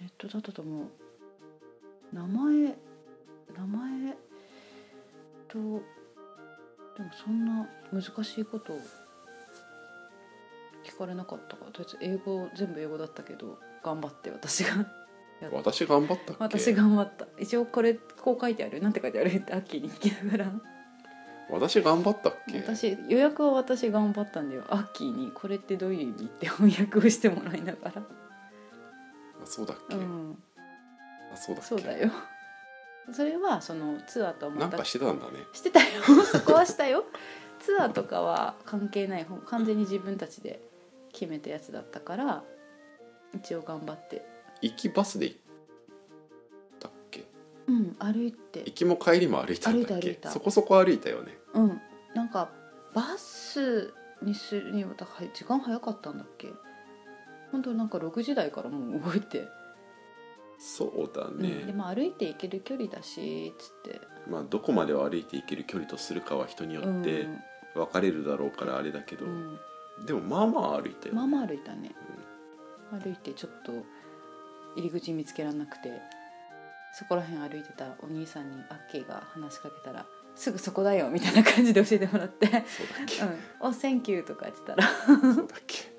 [0.00, 0.86] ネットだったと思う。
[2.12, 2.76] 名前
[3.56, 4.16] 名前
[5.48, 5.82] とでも
[7.24, 8.80] そんな難しいことを
[10.84, 14.86] 聞かれなかったからとりあえず英語全部英語だったけど頑張って私が。
[15.50, 16.58] 私頑張ったっけ？
[16.58, 17.26] 私頑張った。
[17.36, 19.28] 一応これこう書いてあるなんて書いてある？
[19.28, 20.52] ってアッキーに聞きながら。
[21.50, 22.58] 私頑張ったっけ？
[22.58, 24.62] 私予約は私頑張ったんだよ。
[24.68, 28.02] アッキーにこれってどういう意味って翻訳をしてもらいながら。
[28.02, 28.04] あ
[29.44, 30.38] そうだっけ、うん。
[31.32, 31.68] あそうだっけ？
[31.68, 32.10] そうだよ。
[33.12, 35.32] それはそのツアーとはまたなんかしてたんだね。
[35.52, 36.02] してたよ。
[36.24, 37.04] そこはしたよ。
[37.58, 40.60] ツアーとかは関係ない完全に自分たちで
[41.12, 42.42] 決めたやつだったから
[43.34, 44.24] 一応頑張って。
[44.60, 45.38] 行きバスで行っ
[46.80, 47.24] たっけ？
[47.68, 48.60] うん歩いて。
[48.60, 50.00] 行きも帰りも歩いたんだっけ？
[50.00, 50.30] 歩いた歩いた。
[50.30, 51.36] そこそこ歩いたよね。
[51.54, 51.80] うん。
[52.14, 52.50] なんか
[52.94, 56.48] バスにするにはだから時間早かったんだっけ？
[57.50, 59.48] 本当なんか6時台からもう動いて、
[60.58, 61.38] そうだうん。
[61.42, 64.00] ねで、も歩いて行ける距離だしつって。
[64.30, 67.26] まあどこまでを歩いて行ける距離とするかは人によって
[67.74, 69.58] 分かれるだろうからあれだけど、うん
[70.06, 71.90] でもまあまあ歩いたよ、まあまあ歩いたね、
[72.90, 73.72] 歩いてちょっと
[74.76, 76.22] 入り口見つけられなくて。
[76.92, 82.46] そこら辺歩いてたお兄さんにアッキーが話しかけたら「すぐそこだよ」みたいな感じで教えてもらって。
[82.46, 82.64] そうだっ
[83.08, 84.86] 「け、うん、お Thank you」とか言ってたら。
[84.86, 85.90] そうだっけ。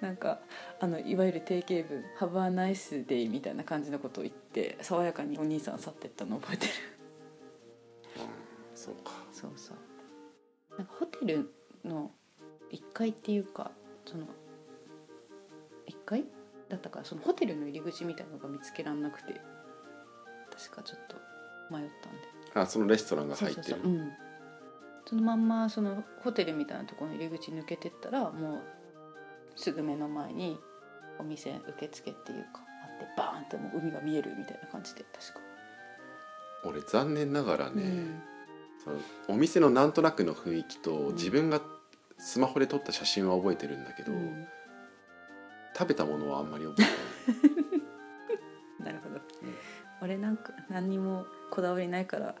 [0.00, 0.40] なんか
[0.78, 6.72] あのいわゆる定型文「Have a nice day」みたいな感じのことを言って爽やかにお兄さん去ってったの覚えてる。
[8.74, 9.12] そうか。
[9.32, 10.76] そうそう。
[10.76, 11.50] なんかホテル
[11.82, 12.10] の
[12.72, 13.70] 1階っていうか
[14.06, 14.24] その
[15.88, 16.24] 1階
[16.68, 19.40] だったからそのホテルの入り口みたいなのが見つけらんなくて
[20.50, 21.16] 確かちょっと
[21.74, 22.18] 迷ったんで。
[22.54, 23.80] あそのレストランが入ってる。
[23.82, 24.12] そうん。
[25.06, 28.62] そのまんまそのホテルみたいなところの入り口抜けてったらもう
[29.56, 30.58] すぐ目の前に
[31.18, 35.40] お店受付っていうかあってバーンってもう海が見えるみたいな感じで確か、
[36.64, 38.22] 俺残念ながらね、うん。
[38.84, 38.96] その
[39.28, 41.14] お店のなんとなくの雰囲気とん。
[41.14, 41.60] 自分が
[42.20, 44.46] スマホで撮った写真は覚えてるんだけど、うん。
[45.76, 46.90] 食べたものはあんまり覚えて
[48.82, 48.92] ない。
[48.92, 49.20] なるほど、
[50.02, 52.34] 俺なんか何にもこだわりないから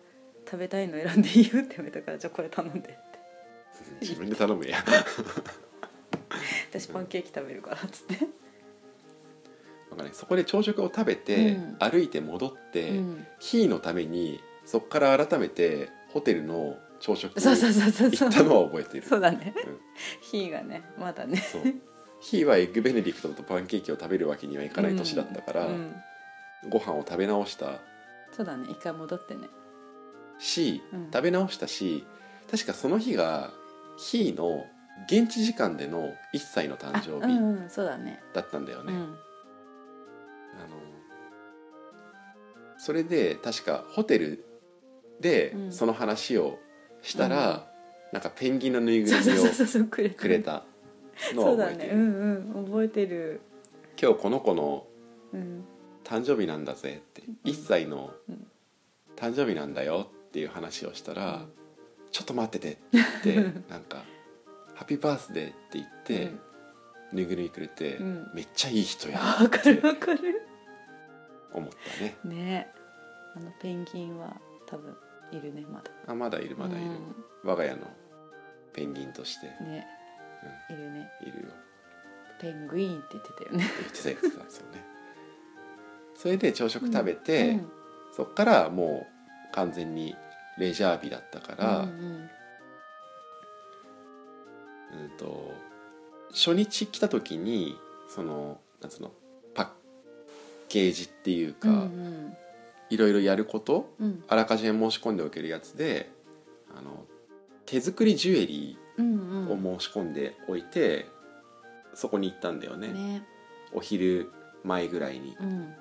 [0.44, 3.00] 食べたいの選んでいいよって言われたからじゃあこれ頼んでって。
[4.02, 4.84] 自分で頼むや
[6.70, 8.26] 私パンケーキ食べるからっつって、
[9.88, 11.76] なんかねそこで朝食を食べて、うん。
[11.78, 19.06] 歩いて戻って、うん、ヒーのためにそこから改めてホテルの朝食にそうそうそうそう行ったのは覚えてる。
[19.06, 19.54] そうだね。
[19.66, 19.78] うん。
[20.20, 21.38] ヒーがねまだね。
[21.38, 21.62] そう。
[22.20, 25.94] ヒーはエッグベネディクトとパンケーキを食べるわけにはいかない年だったから、うん。
[26.68, 27.80] ご飯を食べ直した。
[28.36, 28.68] そうだね。
[28.70, 29.48] 一回戻ってね。
[30.38, 31.10] し、うん。
[31.10, 32.06] 食べ直したし
[32.50, 33.50] 確かその日が
[33.98, 34.66] ひーの
[35.06, 38.22] 現地時間での1歳の誕あ生日うんうんそうだね。
[38.34, 38.98] だったんだよね、うん。
[38.98, 39.16] あの
[42.78, 44.44] それで確かホテル
[45.20, 45.72] でうん。
[45.72, 46.58] その話を
[47.02, 47.66] したら、
[48.12, 50.64] なんかペンギンのぬいぐるみをそうそうそうそうくれたくれた
[51.34, 53.40] のそうだは覚えてる、ねうんうん覚えてる。
[54.00, 54.86] 今日この子の
[55.32, 55.64] うん。
[56.02, 58.46] 誕生日なんだぜって1歳のうん。
[59.16, 61.48] 誕生日なんだよっていう話をしたら、うん。
[62.10, 62.76] ちょっと待っててっ
[63.22, 64.02] て言ってなんか
[64.74, 66.40] 「ハッピーバースデー」って言って、うん。
[67.12, 68.30] ぬいぐるみくれて、うん。
[68.34, 70.42] めっちゃいい人やわかるわかる。
[71.52, 72.16] 思ったね。
[72.24, 72.68] ね。
[73.36, 74.36] あのペンギンは
[74.66, 74.96] 多分
[75.32, 75.90] いるねまだ。
[76.06, 76.90] あまだいるまだいる、
[77.44, 77.78] 我が家の
[78.72, 79.50] ペンギンとして。
[79.60, 79.66] うん。
[79.68, 79.86] ね
[80.68, 81.10] いるね。
[81.22, 81.48] いるよ。
[82.40, 83.64] ペングイーンって言ってたよね。
[83.80, 84.84] 言ってた言ってたんですよね。
[86.14, 87.72] それで朝食食べて、うん。
[88.12, 89.06] そっからも
[89.50, 90.16] う完全に
[90.58, 92.30] レジャー日だったから、うんうん。
[95.02, 95.54] うんと
[96.32, 99.12] 初日来た時にそのなんつうの
[99.54, 99.68] パッ
[100.68, 102.36] ケージっていうか、うん
[102.90, 104.06] いろいろやることうん。
[104.06, 106.10] うんあらかじめ申し込んでおけるやつで
[106.76, 107.04] あの
[107.66, 109.48] 手作りジュエリうんうん。
[109.48, 111.06] ーを申し込んでおいて、
[111.94, 112.88] そこに行ったんだよね。
[112.88, 113.22] ね。
[113.72, 114.30] お昼
[114.64, 115.36] 前ぐらいに。
[115.40, 115.72] うん。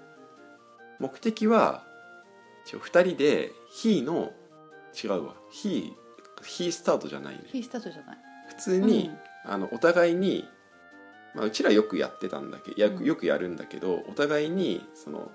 [0.99, 1.83] 目的は
[2.65, 4.31] 一応2人でヒーの
[5.03, 5.35] 違うわ。
[5.51, 7.41] ヒーヒースタートじゃないね。
[7.47, 8.17] ヒースタートじゃない。
[8.49, 9.11] 普通に、
[9.45, 10.47] あのお互いに、
[11.35, 15.31] まあ、うちらよくやってたんだけどよくやるんだけどお互いにその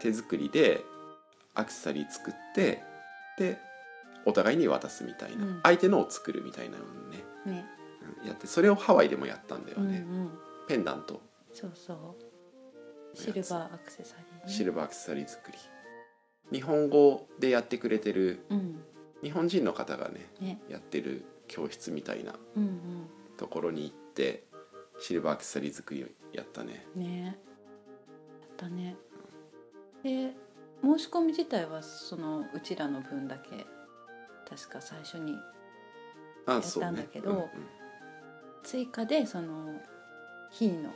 [0.00, 0.84] 手作りで
[1.54, 2.82] アクセサリー作って
[3.38, 3.58] で
[4.24, 5.60] お互いに渡すみたいな、うん。
[5.62, 7.64] 相手のを作るみたいなのをね、うんね。
[8.22, 10.30] うんやってそれをハワイでもやったんだよね、うんうん。
[10.68, 11.22] ペンダント。
[11.54, 12.16] そうそ
[13.14, 13.16] う。
[13.16, 14.52] シルバーアクセサリーね。
[14.52, 15.58] シルバーアクセサリー作り。
[16.52, 18.82] 日本語でやってくれてるうん。
[19.22, 20.60] 日本人の方がねね。
[20.68, 22.80] やってる教室みたいなうん
[23.36, 24.44] ところに行って
[24.98, 26.86] シルバーアクセサリー作りをやったね。
[26.94, 27.24] うんね。
[27.24, 27.36] やっ
[28.56, 28.96] たね
[30.02, 30.32] で
[30.82, 33.66] 申し込み自体はそのうちらの分だけ
[34.48, 35.36] 確か最初に
[36.46, 37.46] あやったんだけどうんうん。
[38.62, 39.80] 追加でその
[40.50, 40.90] 日の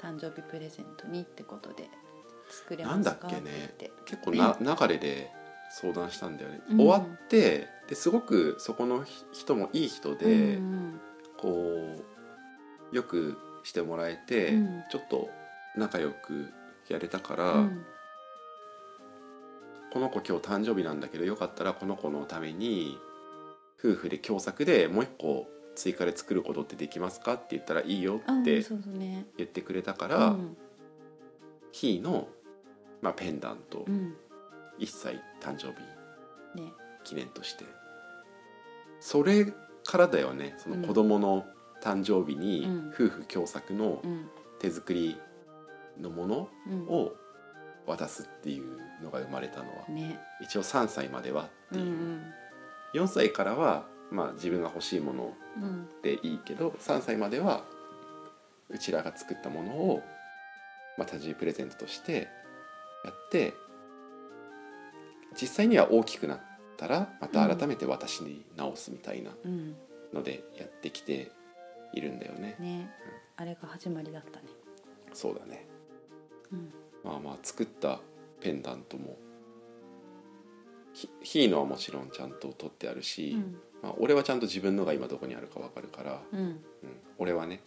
[0.00, 1.88] 誕生日プレゼントにってことで
[2.50, 3.70] 作れますかなんだっけね。
[3.72, 5.30] って結構な流れで
[5.70, 6.76] 相談したんだよね、うん。
[6.78, 11.00] 終わってですごくそこの人もいい人で、うん。
[11.38, 11.96] こ
[12.92, 14.84] うよくしてもらえて、うん。
[14.90, 15.30] ちょっと
[15.76, 16.52] 仲良く
[16.88, 17.84] やれたから、うん
[19.92, 22.98] この子今日誕生日なんだけどよかったらこの子のために
[23.78, 28.62] 夫婦で共作でもう一個追加で作ることってできますかって言ったらいいよあって
[29.36, 30.56] 言ってくれたかうら、ん。
[31.72, 32.28] ひーの、
[33.02, 34.14] まあ、ペンダントうん。
[34.78, 36.72] 1歳誕生日ね。
[37.04, 37.64] 記念として。
[39.00, 39.52] それ
[39.84, 41.44] からだよねその子供の
[41.82, 42.88] 誕生日にうん。
[42.88, 44.28] 夫婦共作のうん。
[44.58, 45.18] 手作り
[46.00, 46.86] のものうん。
[46.88, 47.12] を
[47.86, 49.88] 渡すっていうのが生まれたのは。
[49.88, 50.18] ね。
[50.40, 52.22] 一応3歳まではっていう、うん
[52.94, 55.62] 4歳からはまあ自分が欲しいものうん。
[55.62, 57.64] うんでいいけど3歳までは
[58.68, 60.02] うちらが作ったものを、
[60.98, 62.28] まあ、誕生日プレゼントとして
[63.04, 63.54] やって
[65.40, 66.40] 実際には大きくなっ
[66.76, 69.74] たらまた改めて私に直すみたいなうん。
[70.12, 71.32] のでやってきて
[71.94, 72.56] いるんだよね。
[72.58, 72.90] ね。
[73.38, 74.46] あれが始まりだったね。
[75.14, 75.66] そうだね。
[76.52, 76.70] うん
[77.04, 78.00] まあまあ作った
[78.40, 79.16] ペンダントも
[80.92, 83.56] ひひーのはもちろんちゃんと取ってあるし、うん。
[83.82, 86.40] まあ、俺はちゃんと自分のが今どこにあるか分かるから、うん。
[86.40, 86.60] うん、
[87.18, 87.60] 俺はね。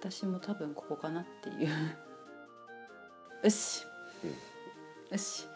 [0.00, 1.68] 私も多分ここかなっていう。
[3.44, 3.84] よし、
[5.10, 5.46] よし、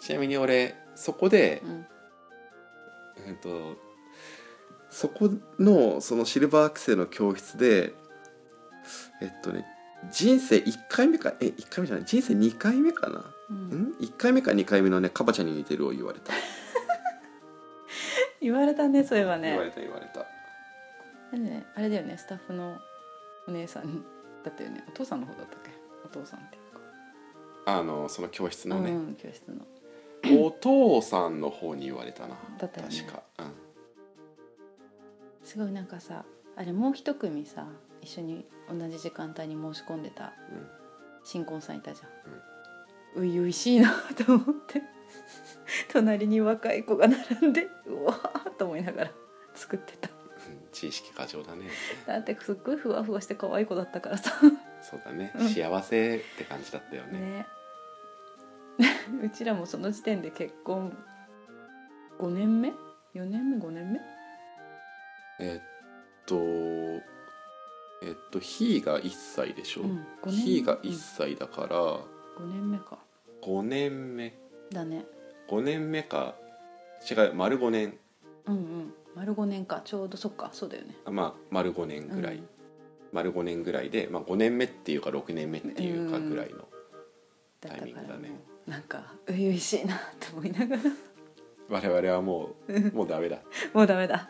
[0.00, 1.86] ちなみに俺そこでう、ん、
[3.26, 3.76] えっと
[4.90, 7.94] そこのそのシルバーアクセの教室で
[9.20, 9.64] えっとね
[10.10, 11.34] 人生1回目か？
[11.40, 12.04] え1回目じゃない？
[12.04, 13.56] 人生2回目かな、うん。
[13.90, 16.32] ん？1回目か2回目のねカバちゃんに似てるを 言われた、
[18.40, 20.20] 言われたねそういえば言われねた言われた。
[20.20, 20.26] あ
[21.32, 22.78] れねあれだよねスタッフの
[23.48, 24.04] お姉さん
[24.44, 24.84] だったよね。
[24.88, 25.70] お父さんの方だったっけ？
[26.04, 26.80] お父さんっていうか。
[27.66, 29.66] あのその教室のね、うん、教室の。
[30.44, 32.36] お父さんの方に言われたな。
[32.58, 32.96] だったよね。
[32.96, 33.52] 確か、うん、
[35.44, 36.24] すごいなんかさ
[36.56, 37.66] あれもう一組さ
[38.00, 40.66] 一緒に同じ時間帯に申し込んでたうん。
[41.24, 42.06] 新婚さんいたじゃ
[43.20, 43.92] ん、初々しいな
[44.24, 44.82] と思って。
[45.92, 49.10] 隣に若い子が並んでうわーと思いながら
[49.54, 50.08] 作ってた。
[50.72, 51.68] 知識過剰だね。
[52.06, 54.32] だってすっごいふわふわして可愛い子だったからさ。
[54.82, 55.48] そうだね、うん。
[55.48, 57.18] 幸せって感じだったよね。
[57.18, 57.46] ね。
[59.24, 60.96] うちらもその時点で結婚
[62.18, 62.72] 5年目
[63.14, 64.00] ？4年目？5年目？
[65.40, 66.36] えっと
[68.06, 71.76] えっとひーが1歳でしょ、うん五年が1歳だから
[72.38, 72.98] 5年目か。
[73.42, 74.34] 5年目。
[74.70, 75.06] だね。
[75.48, 76.34] 5年目か。
[77.10, 77.98] 違う丸5年。
[78.46, 78.94] うんうん。
[79.14, 79.80] 丸5年か。
[79.84, 80.50] ちょうどそっか。
[80.52, 80.94] そうだよね。
[81.04, 82.48] あまあ丸5年ぐらい、うん。
[83.12, 86.68] 丸5年ぐらいで、まあ、5年目っていうか6年目っていうかぐらいの、だっ
[87.60, 88.08] たタイミングだね。
[88.08, 88.36] からも
[88.66, 90.82] うなんか初々しいなって思いながら。
[91.68, 93.40] 我々はもう もうダメだ、
[93.72, 94.28] もうダメだ。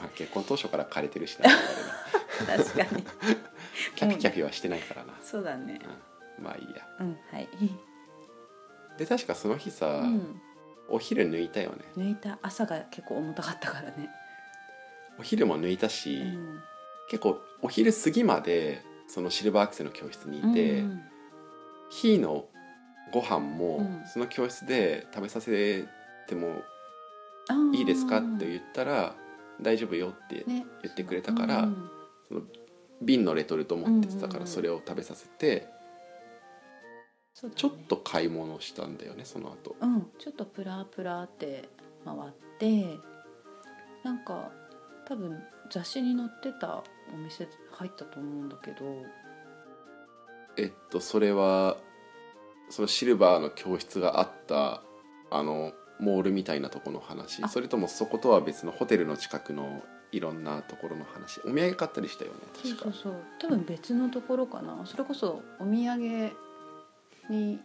[0.00, 2.05] まあ、結婚当初から枯れてるしな我々
[2.44, 3.04] 確かに。
[3.94, 5.80] キャピキャピはしてないからな、そうだね。
[6.38, 6.86] うん、まあいいや。
[7.00, 7.48] うんはい、
[8.98, 10.40] で確かその日さ、うん、
[10.88, 11.84] お昼抜いたよね。
[11.96, 12.38] 抜いた。
[12.42, 14.10] 朝が結構重たかったからね、
[15.18, 16.62] お昼も抜いたし、うん、
[17.08, 21.02] 結構お昼過ぎまでそのシルバーアクセの教室にいて、うん
[21.88, 22.46] 日の
[23.12, 24.02] ご飯もうん。
[24.06, 25.84] その教室で食べさせ
[26.26, 26.62] ても
[27.72, 29.14] いいですかって言ったら
[29.60, 30.66] 大丈夫よってね。
[30.82, 31.90] 言ってくれたから、うん
[32.28, 32.42] その
[33.02, 35.68] 瓶のレトルト持ってたかうんうんうんらそれを食べさせて
[37.34, 37.60] そうだね。
[37.60, 39.76] ちょっと買い物したんだよねその後。
[39.80, 41.68] うんちょっとプラプラって
[42.04, 42.98] 回って
[44.02, 44.50] なんか
[45.06, 45.38] 多分
[45.70, 48.76] 雑誌に載ってたお店入ったと思うんだけど。
[50.56, 51.76] えっとそれは
[52.70, 54.82] そのシルバーの教室があった
[55.30, 57.42] あのモールみたいなところの話。
[57.42, 57.48] あ。
[57.48, 59.82] それともそことは別のホテルの近くの
[60.16, 63.14] いろんなところの話お土産買ったりしたよねそう確かそうそう。
[63.38, 64.80] 多分別のところかな。
[64.86, 66.32] それこそお土産
[67.28, 67.60] に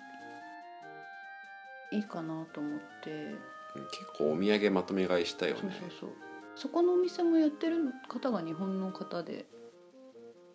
[1.91, 3.12] いいかなと思って。
[3.12, 3.38] うん
[3.74, 5.62] 結構お土産まとめ買いしたよね。
[5.62, 6.10] そうそうそう。
[6.58, 7.78] そこのお店もやってる
[8.10, 9.45] 方が日本の方で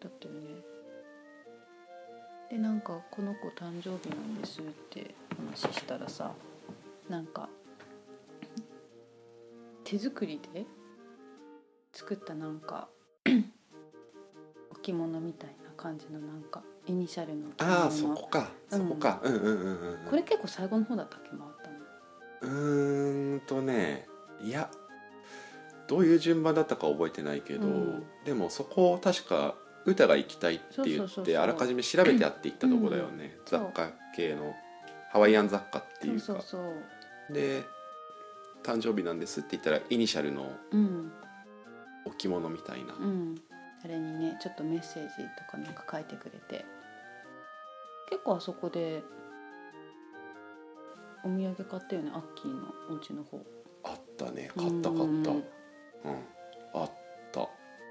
[0.01, 0.41] だったよね。
[2.51, 5.15] でなんかこの子誕生日なんですって
[5.51, 6.33] 話したらさ
[7.09, 7.49] なんか
[9.83, 10.67] 手作りで
[11.97, 12.89] 作ったなんか
[14.71, 18.51] 置物みたいな感じのなんかイニシャルのああそこか。
[18.71, 19.99] そこか、うん、うんうんうんうん。
[20.11, 21.41] これ結構最後の方だったっけ回っ
[22.41, 22.53] たの。
[22.53, 24.07] うーんとね
[24.43, 24.71] いや
[25.89, 28.07] どういう順番だったか覚えてないけど、うん。
[28.27, 29.55] でもそこを確か
[29.87, 34.55] 歌が行きたいって言ってあらかじめ調べてあって行ったとこだよね、そう雑貨系の
[35.13, 36.35] ハワイアン雑貨っていうか。
[37.31, 37.65] で
[38.63, 41.13] 誕生日なんですって言ったらイニシャルのうん
[42.07, 43.35] 置物みたいな、うん、
[43.85, 46.65] あれにねちょっとメッセージとかなんか書いてくれて。
[48.09, 49.03] 結構あそこで
[51.25, 53.41] お土産買ったよねアッキーのお家の方。
[53.85, 54.51] あったね。
[54.57, 55.05] 買った買った。
[55.05, 55.45] ううんん。
[56.75, 56.91] あっ
[57.33, 57.49] た。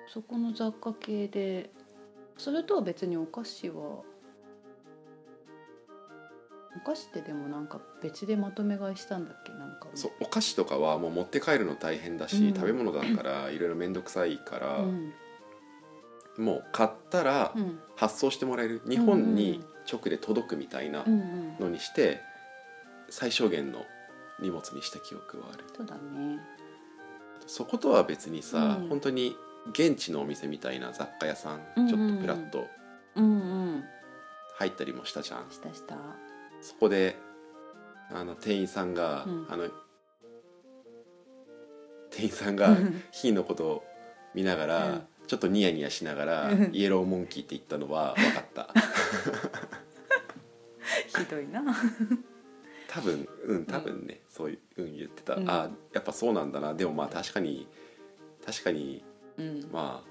[0.07, 1.69] そこの雑貨系で
[2.37, 4.03] それとは別にお菓子は
[6.77, 9.53] お菓子ってでもなんか別でまとめ買いしたんだっけ？
[9.53, 9.87] なんか。
[9.95, 12.53] そうお菓子とかはもう持って帰るの大変だし、うん。
[12.53, 15.13] 食べ物だからいろいろ面倒くさいから、うん。
[16.37, 17.79] もう買ったらうん。
[17.95, 18.81] 発送してもらえる。
[18.87, 21.55] 日本に直で届くみたいなうんうん。
[21.59, 22.21] のにして
[23.09, 23.85] 最小限の
[24.41, 25.63] 荷物にした記憶はある。
[25.75, 26.39] そうだね。
[27.47, 28.89] そことは別にさ、うん。
[28.89, 29.37] 本当に
[29.71, 31.89] 現地のお店みたいな雑貨屋さん、うんうん。
[31.89, 32.67] ちょっとプラッと
[33.15, 33.29] うんう
[33.77, 33.83] ん。
[34.57, 35.51] 入ったりもしたじゃん。
[35.51, 35.95] したした
[36.65, 37.15] そこで
[38.11, 39.45] あの店員さんが、うん。
[39.51, 39.69] あの
[42.09, 42.75] 店員さんが
[43.11, 43.83] ヒーのことを
[44.33, 45.01] 見ながら、うん。
[45.27, 46.69] ちょっとニヤニヤしながら、うん。
[46.73, 48.73] イエローモンキーって言ったのは分かった。
[51.19, 51.61] ひどいな。
[52.87, 55.49] 多分うん多分ね、そういう、うん、言ってた、うん。
[55.49, 56.73] あやっぱそうなんだな。
[56.73, 57.67] でもまあ確かに
[58.43, 59.03] 確かに
[59.37, 59.69] うん。
[59.71, 60.03] ま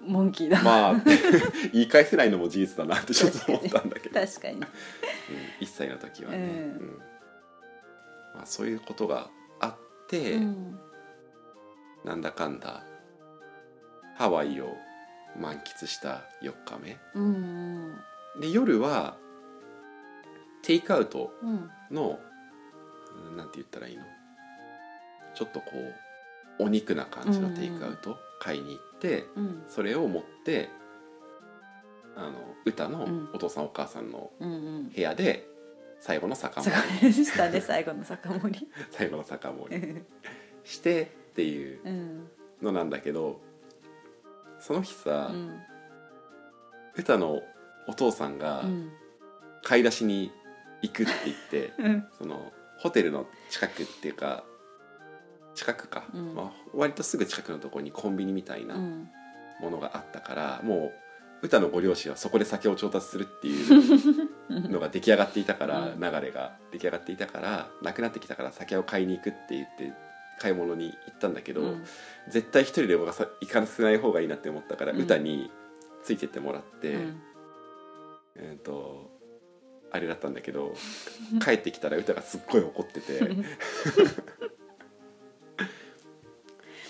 [0.00, 0.60] モンキーだ。
[0.60, 0.94] あまあ
[1.72, 4.56] 言い返せないのも事実だなってちょっと思ったんだけど、 確かに。
[4.56, 4.62] うん、
[5.60, 6.44] 1歳の時はね、うん。
[6.44, 6.46] う
[6.84, 7.02] ん。
[8.34, 9.30] まあ、そういうことが
[9.60, 9.76] あっ
[10.08, 10.78] て、うん。
[12.04, 12.84] なんだかんだ
[14.16, 14.76] ハワイを
[15.38, 16.98] 満喫した4日目。
[17.14, 17.98] うん
[18.40, 19.16] で夜は
[20.62, 22.18] テイクアウトうんの
[23.30, 23.36] うん。
[23.36, 24.04] なんて言ったらいいの？
[25.34, 25.94] ちょっとこう
[26.58, 29.62] お肉な感じのテイクアウト買いに行ってうん。
[29.68, 30.68] それを持って
[32.16, 32.32] あの
[32.64, 33.28] 歌のうん。
[33.34, 35.48] お父さんお母さんの部屋で
[36.00, 37.08] 最後の酒そ盛り。
[37.08, 38.68] うしたね 最後の酒盛り。
[38.90, 40.02] 最後の酒盛り。
[40.64, 42.28] してっていううん
[42.62, 43.40] のなんだけど
[44.60, 45.60] その日さ、うん。
[46.96, 47.42] 歌の
[47.88, 48.92] お父さんがうん。
[49.62, 50.30] 買い出しに
[50.82, 52.06] 行くって言って、うん。
[52.18, 54.44] そのホテルの近くっていうか
[55.54, 56.34] 近くか、うん。
[56.34, 59.08] まあ、割とすぐ近くのところにコンビニみたいなうん。
[59.60, 60.92] ものがあったから、も
[61.42, 64.28] う歌のご両親はそこで酒を調達するっていう
[64.68, 66.00] のが出来上がっていたから、うん。
[66.00, 69.92] 流れが出来上がっていたからなくなってきたから酒を買いに行くって言って
[70.40, 71.84] 買い物に行ったんだけど、うん。
[72.28, 75.00] 絶対一人で行かさ行かせない方がいいなって思ったから、うん。
[75.00, 75.50] 歌に
[76.02, 77.22] ついてってもらって、うん。
[78.36, 79.12] えっ、と
[79.92, 80.74] あれだったんだけど
[81.40, 83.20] 帰ってきたら歌がすっごい怒ってて「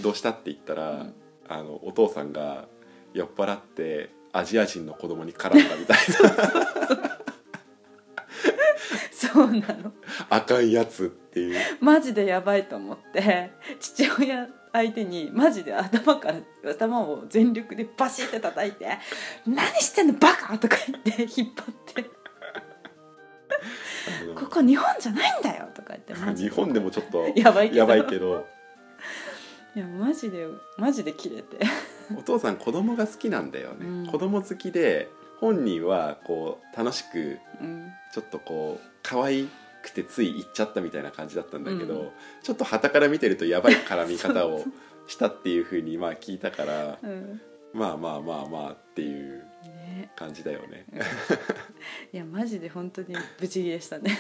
[0.00, 1.14] どうした?」って言ったら、うん。
[1.46, 2.68] あのお父さんが
[3.12, 7.20] 酔っ払ってアジア人の子供に絡んだみたいな。
[9.12, 9.92] そうなの。
[10.30, 11.60] 赤いやつっていう。
[11.80, 16.40] マジでやばいと思って父親相手にマジで頭から
[16.70, 18.98] 頭を全力でバシッて叩いて
[19.46, 22.10] 「何してんのバカ!」とか言って引っ張って。
[24.22, 28.46] あの「ここ日本じゃないんだよ」とか言って日本でもちょっとやばいけど
[29.74, 30.46] いやマジで
[30.78, 31.58] マジで切れて。
[32.16, 34.06] お父さん子供が好きなんだよね、うん。
[34.06, 35.08] 子供好きで
[35.40, 37.90] 本人はこう楽しくうん。
[38.12, 39.48] ちょっとこう可愛
[39.82, 42.10] くてつい行っちゃったみたいな感じだったんだけど、うん。
[42.42, 44.64] ちょっと傍から見てるとやばい絡み方を
[45.06, 47.40] したっていうふうにまあ聞いたからうん。
[47.72, 50.10] まあまあまあまあっていうね。
[50.14, 50.86] 感じだよね。
[52.12, 54.16] いやマジで本当にブチギレしたね。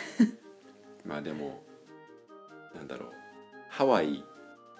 [1.06, 1.62] まあでも
[2.74, 3.12] なんだろう。
[3.68, 4.24] ハワイ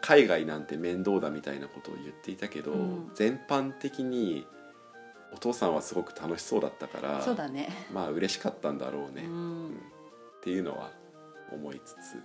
[0.05, 3.11] 海外なんて面倒だみたいなことを言っていたけど、うん。
[3.15, 4.47] 全般的に
[5.33, 7.71] お父さんはすごく楽しそうだったからそうだね。
[7.91, 9.65] まあ嬉しかったんだろうね、ううん。
[9.65, 9.71] んっ
[10.43, 10.93] ていうのは
[11.51, 11.95] 思いつつ。
[11.95, 12.23] 確か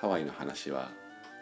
[0.00, 0.90] ハワイの話は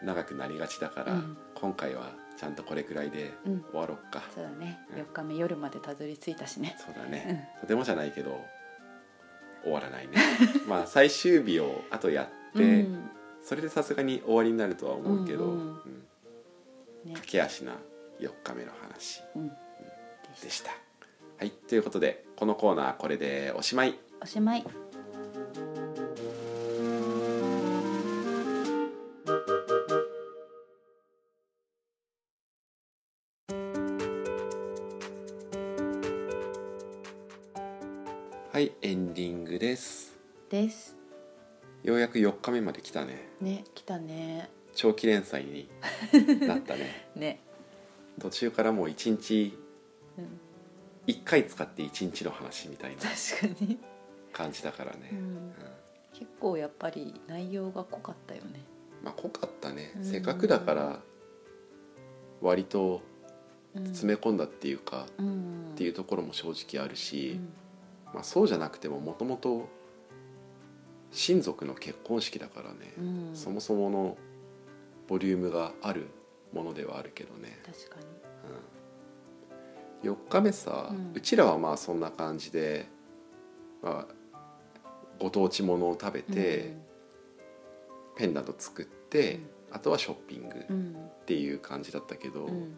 [0.03, 1.37] 長くなりがちだから、うん。
[1.55, 3.61] 今回はちゃんとこれくらいでにうん。
[3.71, 4.77] 終わろっか、そうだね。
[4.91, 5.01] うん。
[5.01, 6.75] 4日目夜までたどり着いたしね。
[6.77, 8.45] そうだね、とてもじゃないけど
[9.63, 10.13] 終わらないね。
[10.69, 13.09] まあ最終日をあとやって、うん
[13.45, 15.69] それでさすがに終わりになるとは思うけど、うんうんうん。
[17.05, 17.13] ね。
[17.13, 17.73] 駆け足な
[18.19, 19.21] 4日目の話。
[19.35, 19.49] うん。
[20.41, 20.71] でした。
[21.37, 23.99] はいということでこのコーナーこれでおしまい。
[24.19, 24.65] おしまい。
[38.51, 40.17] はいエンディングです。
[40.49, 40.94] です
[41.85, 43.29] ようやく4日目まで来たね。
[43.39, 45.69] ね来たね長期連載に
[46.41, 47.09] なったね。
[47.15, 47.41] ね
[48.19, 49.55] 途中からもう1日
[50.17, 50.39] うん
[51.05, 53.03] 1回使って1日の話みたいな
[54.33, 55.09] 感じだからね。
[55.11, 55.53] うんうん
[56.11, 58.61] 結構やっぱり内容が濃かったよね
[59.03, 59.93] まあ濃かったね。
[59.97, 61.03] うんせっかくだから
[62.41, 63.03] 割と
[63.75, 67.33] うん詰め込んだっていうか、うんっていうところも正直あるし。
[67.33, 67.53] うん
[68.15, 69.67] まあ、そうじゃなくてももともと
[71.15, 73.35] 親族の結婚式だからね、うん。
[73.35, 74.17] そもそもの
[75.07, 76.07] ボリュームがある
[76.53, 78.05] ものではあるけどね、確かに。
[80.03, 82.85] うん、4日目さ、ううんちらはまあそんな感じで、
[83.81, 84.37] まあ、
[85.19, 86.75] ご当地ものを食べて、
[88.17, 89.39] ペンダント作って、
[89.71, 90.95] あとはショッピングっうん。
[91.25, 92.77] ていう感じだったけど、うん。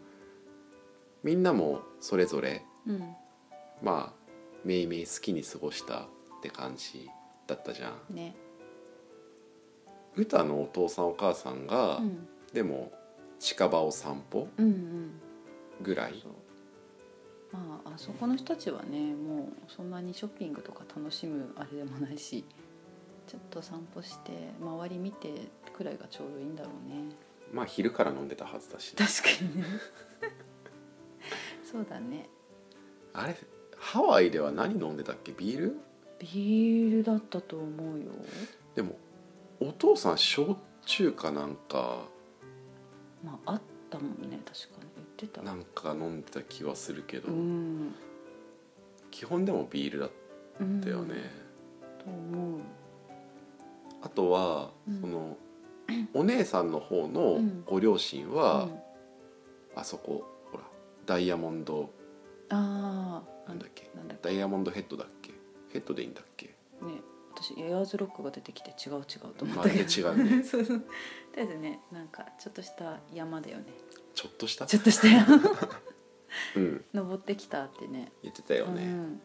[1.24, 3.14] みんなもそれぞれうん。
[3.82, 4.28] まあ
[4.64, 6.06] めいめい好きに過ごしたっ
[6.42, 7.08] て感じ
[7.48, 8.14] だったじゃん。
[8.14, 8.36] ね。
[10.14, 12.28] 歌のお父さんお母さんが、うん。
[12.52, 12.92] でも
[13.40, 15.10] 近場を散歩うんうん。
[15.82, 16.20] ぐらい？
[16.22, 16.32] そう。
[17.52, 22.44] まああそこの人たちはねもうそんなにショッピングとか楽しむあれでもないし
[23.26, 25.32] ちょっと散歩して周り見て
[25.72, 27.04] くらいがちょうどいいんだろうね。
[27.52, 28.94] まあ昼から飲んでたはずだし。
[28.94, 29.64] 確かにね。
[31.64, 32.28] そうだね。
[33.14, 33.36] あれ
[33.76, 35.32] ハワイでは何飲んでたっけ？
[35.32, 35.80] ビール？
[36.18, 38.06] ビールだったと思うよ。
[38.74, 38.96] でも
[39.60, 42.02] お父さん焼酎かなんか
[43.24, 43.60] まああっ
[43.90, 44.88] たもんね確かに。
[44.96, 45.42] 言ってた。
[45.42, 47.94] なんか飲んでた気はするけど、うん。
[49.10, 50.10] 基本でもビールだっ
[50.60, 51.14] うんたよね、
[51.98, 52.60] と思う。
[54.02, 55.00] あとは、うん。
[55.00, 55.36] その
[56.14, 57.64] お姉さんの方のうん。
[57.64, 58.78] ご両親は、うん。
[59.74, 60.64] あそこほら
[61.06, 61.90] ダイヤモンド
[62.50, 63.90] ああなんだっけ？
[63.94, 65.17] なんだっダイヤモンドヘッドだっけ？
[65.72, 66.46] ヘッドでいいんだっけ？
[66.46, 66.52] け
[66.86, 67.00] ね
[67.34, 69.84] 私エアーズロックが出てきて違う違うと思っまたけど。
[69.84, 70.42] るで違うね。
[70.44, 70.80] そうそう。
[70.80, 70.86] と
[71.36, 73.64] りあえずねなんかちょっとした山だよね。
[74.14, 74.66] ちょっとした？
[74.66, 75.26] ちょっとした山。
[76.56, 76.84] うん。
[76.92, 78.10] 登ってきたってね。
[78.22, 79.20] 言ってたよね、うん。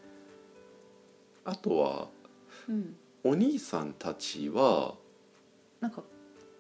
[1.46, 2.10] あとは
[2.70, 4.96] うん、お兄さんたちは
[5.82, 6.04] なんか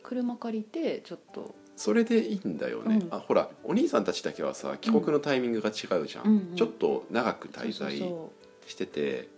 [0.01, 1.55] 車借りてちょっと。
[1.75, 3.13] それでいいんだよね、うん。
[3.13, 8.31] あほらお兄さんたちだけはさ帰国のタイミングが違うじゃん、うんうんちょっと長く滞在そ
[8.67, 9.29] してて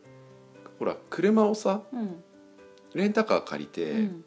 [0.79, 2.23] ほら車をさうん。
[2.93, 4.25] レンタカー借りてうん。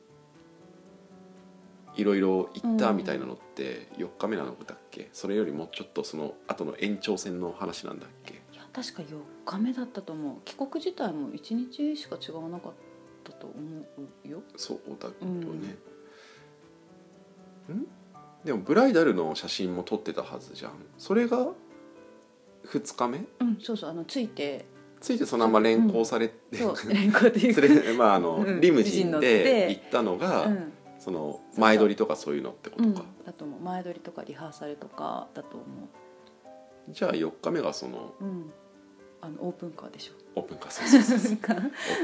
[1.97, 2.97] いろいろ行ったうん。
[2.97, 5.09] みたいなのって4日目なのだっけ？
[5.13, 8.35] それよりもちょっとその後の延長戦の話なんだっけ？
[8.53, 10.37] いや確か4日目だったと思う。
[10.45, 12.73] 帰国自体も1日しか違わなかっ
[13.25, 13.57] たと思
[14.25, 14.43] うよ。
[14.57, 15.77] そうだよね、
[17.69, 17.87] うん。
[18.45, 20.73] でもブライダルの写真も撮ってたはずじゃん。
[20.99, 21.49] それが
[22.67, 23.25] 2日目？
[23.41, 23.91] うんそうそう。
[23.91, 24.67] あのついて
[25.01, 28.61] ついてそのまま連行されて、そう連行っていうまああの、うん。
[28.61, 29.71] リムジンでて。
[29.71, 30.73] 行ったのが、うん。
[30.99, 32.95] その前撮りとかそういうのってこうん。
[32.95, 33.61] とか、だと思う。
[33.61, 35.65] 前撮りとかリハーサルとかだと思
[36.91, 38.53] じゃあ4日目がそのううん。
[39.21, 40.13] あのオープンカーでしょ。
[40.37, 41.33] オープンカーそうそうそう。
[41.33, 41.53] オープ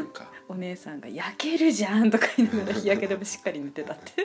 [0.02, 0.26] ンカー。
[0.48, 4.22] お姉さんが「焼けるじゃん」とか言いながら日 焼け止めしっかり塗ってたって、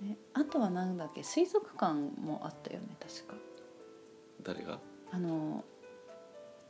[0.00, 3.34] ね、あとはなんだっけ水族館もあったよね確か。
[3.34, 4.78] うん、誰が？
[5.10, 5.64] あの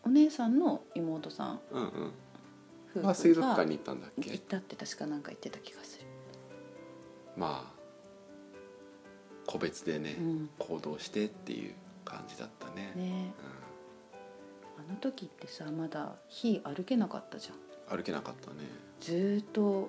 [0.05, 1.89] お姉さんの妹さんうんうん。
[1.89, 4.31] 夫婦がまあ水族館に行ったんだっけ？
[4.31, 6.07] 行ったって確かなんか言ってた気がする、
[7.37, 7.73] まあ
[9.47, 10.51] 個別でね、うん。
[10.59, 11.75] 行動してっていう
[12.05, 12.93] 感じだったね。
[12.97, 13.33] ね。
[14.79, 17.55] あの時ってさまだ火歩けなかったじゃん
[17.93, 18.57] うん、歩けなかったね。
[19.01, 19.89] ずーっと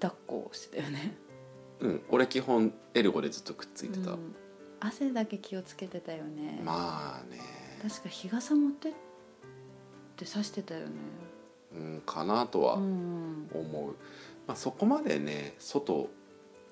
[0.00, 1.16] 抱っこしてたよね。
[1.80, 4.34] うん俺基本エルゴでずっとくっついてた、うん。
[4.80, 7.38] 汗だけ気をつけてたよね、まあね
[7.86, 8.92] 確か日傘持ってっ
[10.16, 10.86] て刺してたよね。
[11.76, 12.80] うんかなとはう。
[12.80, 13.96] ん思う、
[14.46, 16.08] まあ、そこまでね外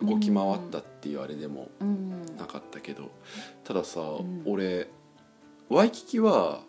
[0.01, 3.11] 動き回ったっていうあれでもうんなかったけど
[3.63, 4.43] たださ、ん。
[4.47, 4.89] 俺
[5.69, 6.63] ワイキキは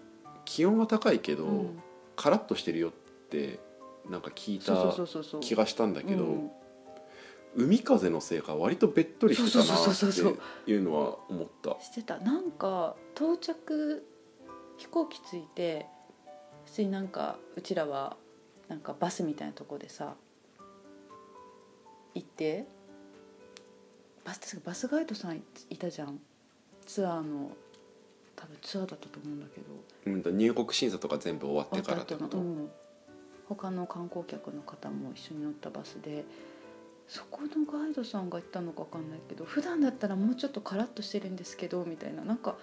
[0.43, 1.79] 気温は高いけど、うん。
[2.15, 2.91] カラッとしてるよっ
[3.29, 3.59] て
[4.09, 6.51] なんか聞いた気がしたんだけど、うん。
[7.55, 11.81] 海風のせいか割とべっとりしてたなっていうのは思った。
[11.81, 12.17] してた。
[12.19, 14.05] なんか到着
[14.83, 15.85] 飛行機着いて
[16.65, 18.17] 普通になんかうちらは
[18.67, 20.15] なんかバスみたいなとこでさ
[22.13, 22.65] 行って
[24.25, 26.19] バスバスガイドさんいたじゃん。
[26.85, 27.51] ツアーの
[28.35, 30.29] 多分ツアーだったと思うんだけど。
[30.29, 32.69] うん、入国審査とか全部終わってからってこと、うん、
[33.47, 36.25] 他の観光客の方も一緒に乗ったバスで
[37.07, 42.25] そこのガイドさんが言ったのか分かんないけど普段だったらもうちょっとカラッとしてるんですけどみたいな。
[42.25, 42.57] なんか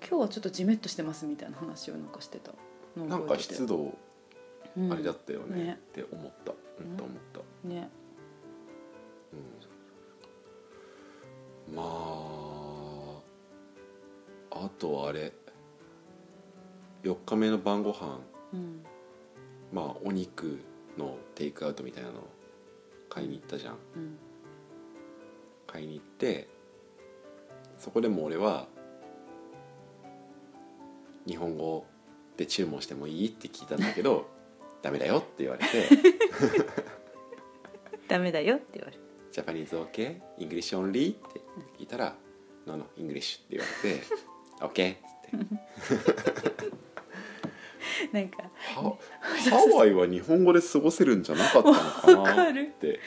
[0.00, 2.52] 今日はちょっとジメッとしてますみたいな話をなんかしてた
[2.96, 3.96] のをなんか湿度
[4.76, 4.92] うん。
[4.92, 5.72] あれだったよね,、ね。
[5.72, 6.52] って思った。
[6.52, 6.96] うん。
[6.96, 7.88] と思った、ね。
[11.68, 11.82] うん、ま
[14.50, 15.32] ああとはあれ。
[17.02, 18.20] 4日目の晩ご飯。
[18.52, 18.84] うん。
[19.72, 20.58] まあお肉
[20.98, 22.24] のテイクアウトみたいなの
[23.08, 23.74] 買いに行ったじゃん。
[23.96, 24.18] うん。
[25.66, 26.48] 買いに行って
[27.78, 28.68] そこでも俺は
[31.26, 31.86] 日本語
[32.36, 34.26] で注文してもいいって聞いたんだけど
[34.82, 35.88] ダメだよって言われて。
[38.08, 39.02] ダメだよって言われる
[39.32, 40.20] ジャパニーズ OK?
[40.38, 41.40] イングリッシュオンリーって
[41.78, 42.14] 聞いたら
[42.66, 44.04] 「No no English」って言われて
[44.62, 45.02] 「OK」って。
[48.12, 48.96] なんかハハ
[49.76, 52.66] ワイは日本語で過ごせるんじゃなかったのかなっる。
[52.80, 53.00] て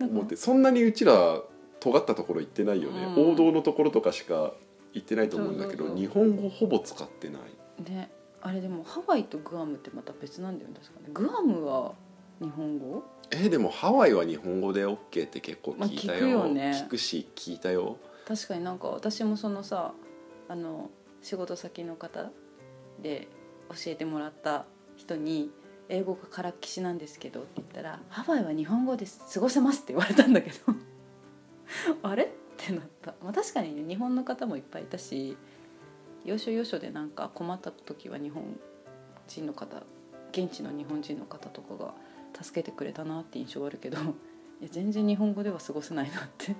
[0.00, 0.36] 思って。
[0.36, 1.42] そんなにうちら
[1.80, 3.32] 尖ったところ行ってないよね、うん。
[3.32, 4.54] 王道のところとかしか
[4.94, 6.06] 行ってないと思うんだけどそうそうそう。
[6.06, 7.90] 日本語ほぼ使ってない。
[7.90, 11.06] ねあれでもハワイとグアムってまた別なんだよね確かね。
[11.12, 11.92] グアムは
[12.40, 13.02] 日本語？
[13.30, 16.70] えでもハワイは日本語で OK って結構聞いたよ,、まあ聞くよね。
[16.86, 17.96] 聞くし聞いたよ。
[18.26, 19.92] 確かになんか私もそのさ
[20.48, 20.90] あの
[21.22, 22.30] 仕事先の方
[23.02, 23.28] で
[23.70, 24.66] 教えてもらった
[24.96, 25.50] 人に
[25.88, 30.56] 「英語がからっきしなんですけど」って言ったら「ハワイは日本語で過ごせます」って言われたんだけど。
[32.02, 32.30] あれ？
[32.54, 35.36] ってなった、まあ、確かにね日本の方もいっぱいいたし
[36.24, 38.42] 要所要所でなんか困った時は日本
[39.28, 39.82] 人の方
[40.32, 41.94] 現地の日本人の方とかが
[42.42, 43.98] 助けてくれたなって印象があるけど
[44.60, 46.54] いや全然日本語では過ごせないなって。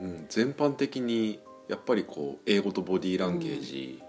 [0.00, 4.00] うん、全般的にやっぱりこう英語とボディーランゲージ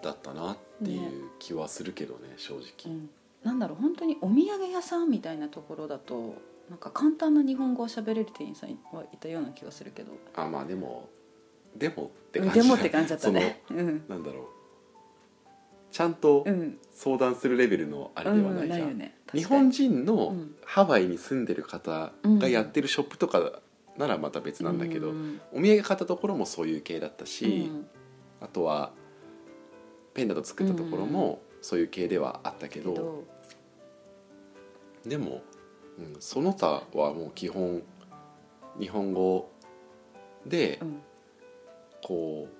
[0.00, 3.10] だったなっていう気はするけどね正直、うん、
[3.42, 6.36] なんだろう本当にお土産屋さんみたいなところだと
[6.68, 10.12] なんか簡単な日本語を喋れる店員さんはいたような気がするけど。
[10.34, 11.08] あまあでも
[11.76, 13.62] でもって感じでもって感じだったね。
[13.70, 14.04] うん。
[14.08, 14.44] なんだろう。
[15.90, 16.78] ちゃんとうん。
[16.92, 19.16] 相談するレベルのあれではないじゃん、よね。
[19.32, 20.54] 日本人人のうん。
[20.64, 23.60] ハワイに住んでる方がやってるショップとか
[23.96, 27.70] ならまた別なんだけど、うんお土産買ったところもそういう系だったし、
[28.40, 28.92] あとは
[30.14, 33.24] ペンダント作ったところもそういう系ではあったけど,、けど
[35.06, 35.42] でも、
[36.14, 37.82] うん、その他はもう基本
[38.78, 39.50] 日本語
[40.46, 41.02] でうん。
[42.04, 42.54] こう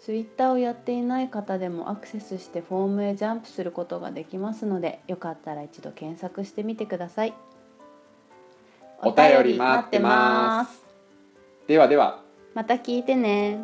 [0.00, 7.34] ツイッターをやっていない方でもアクセスしてフォームへジャンプすることができますのでよかったら一度検索してみてください。
[9.02, 10.84] お便り待ってます。
[11.66, 12.22] ではでは。
[12.54, 13.58] また聞いてね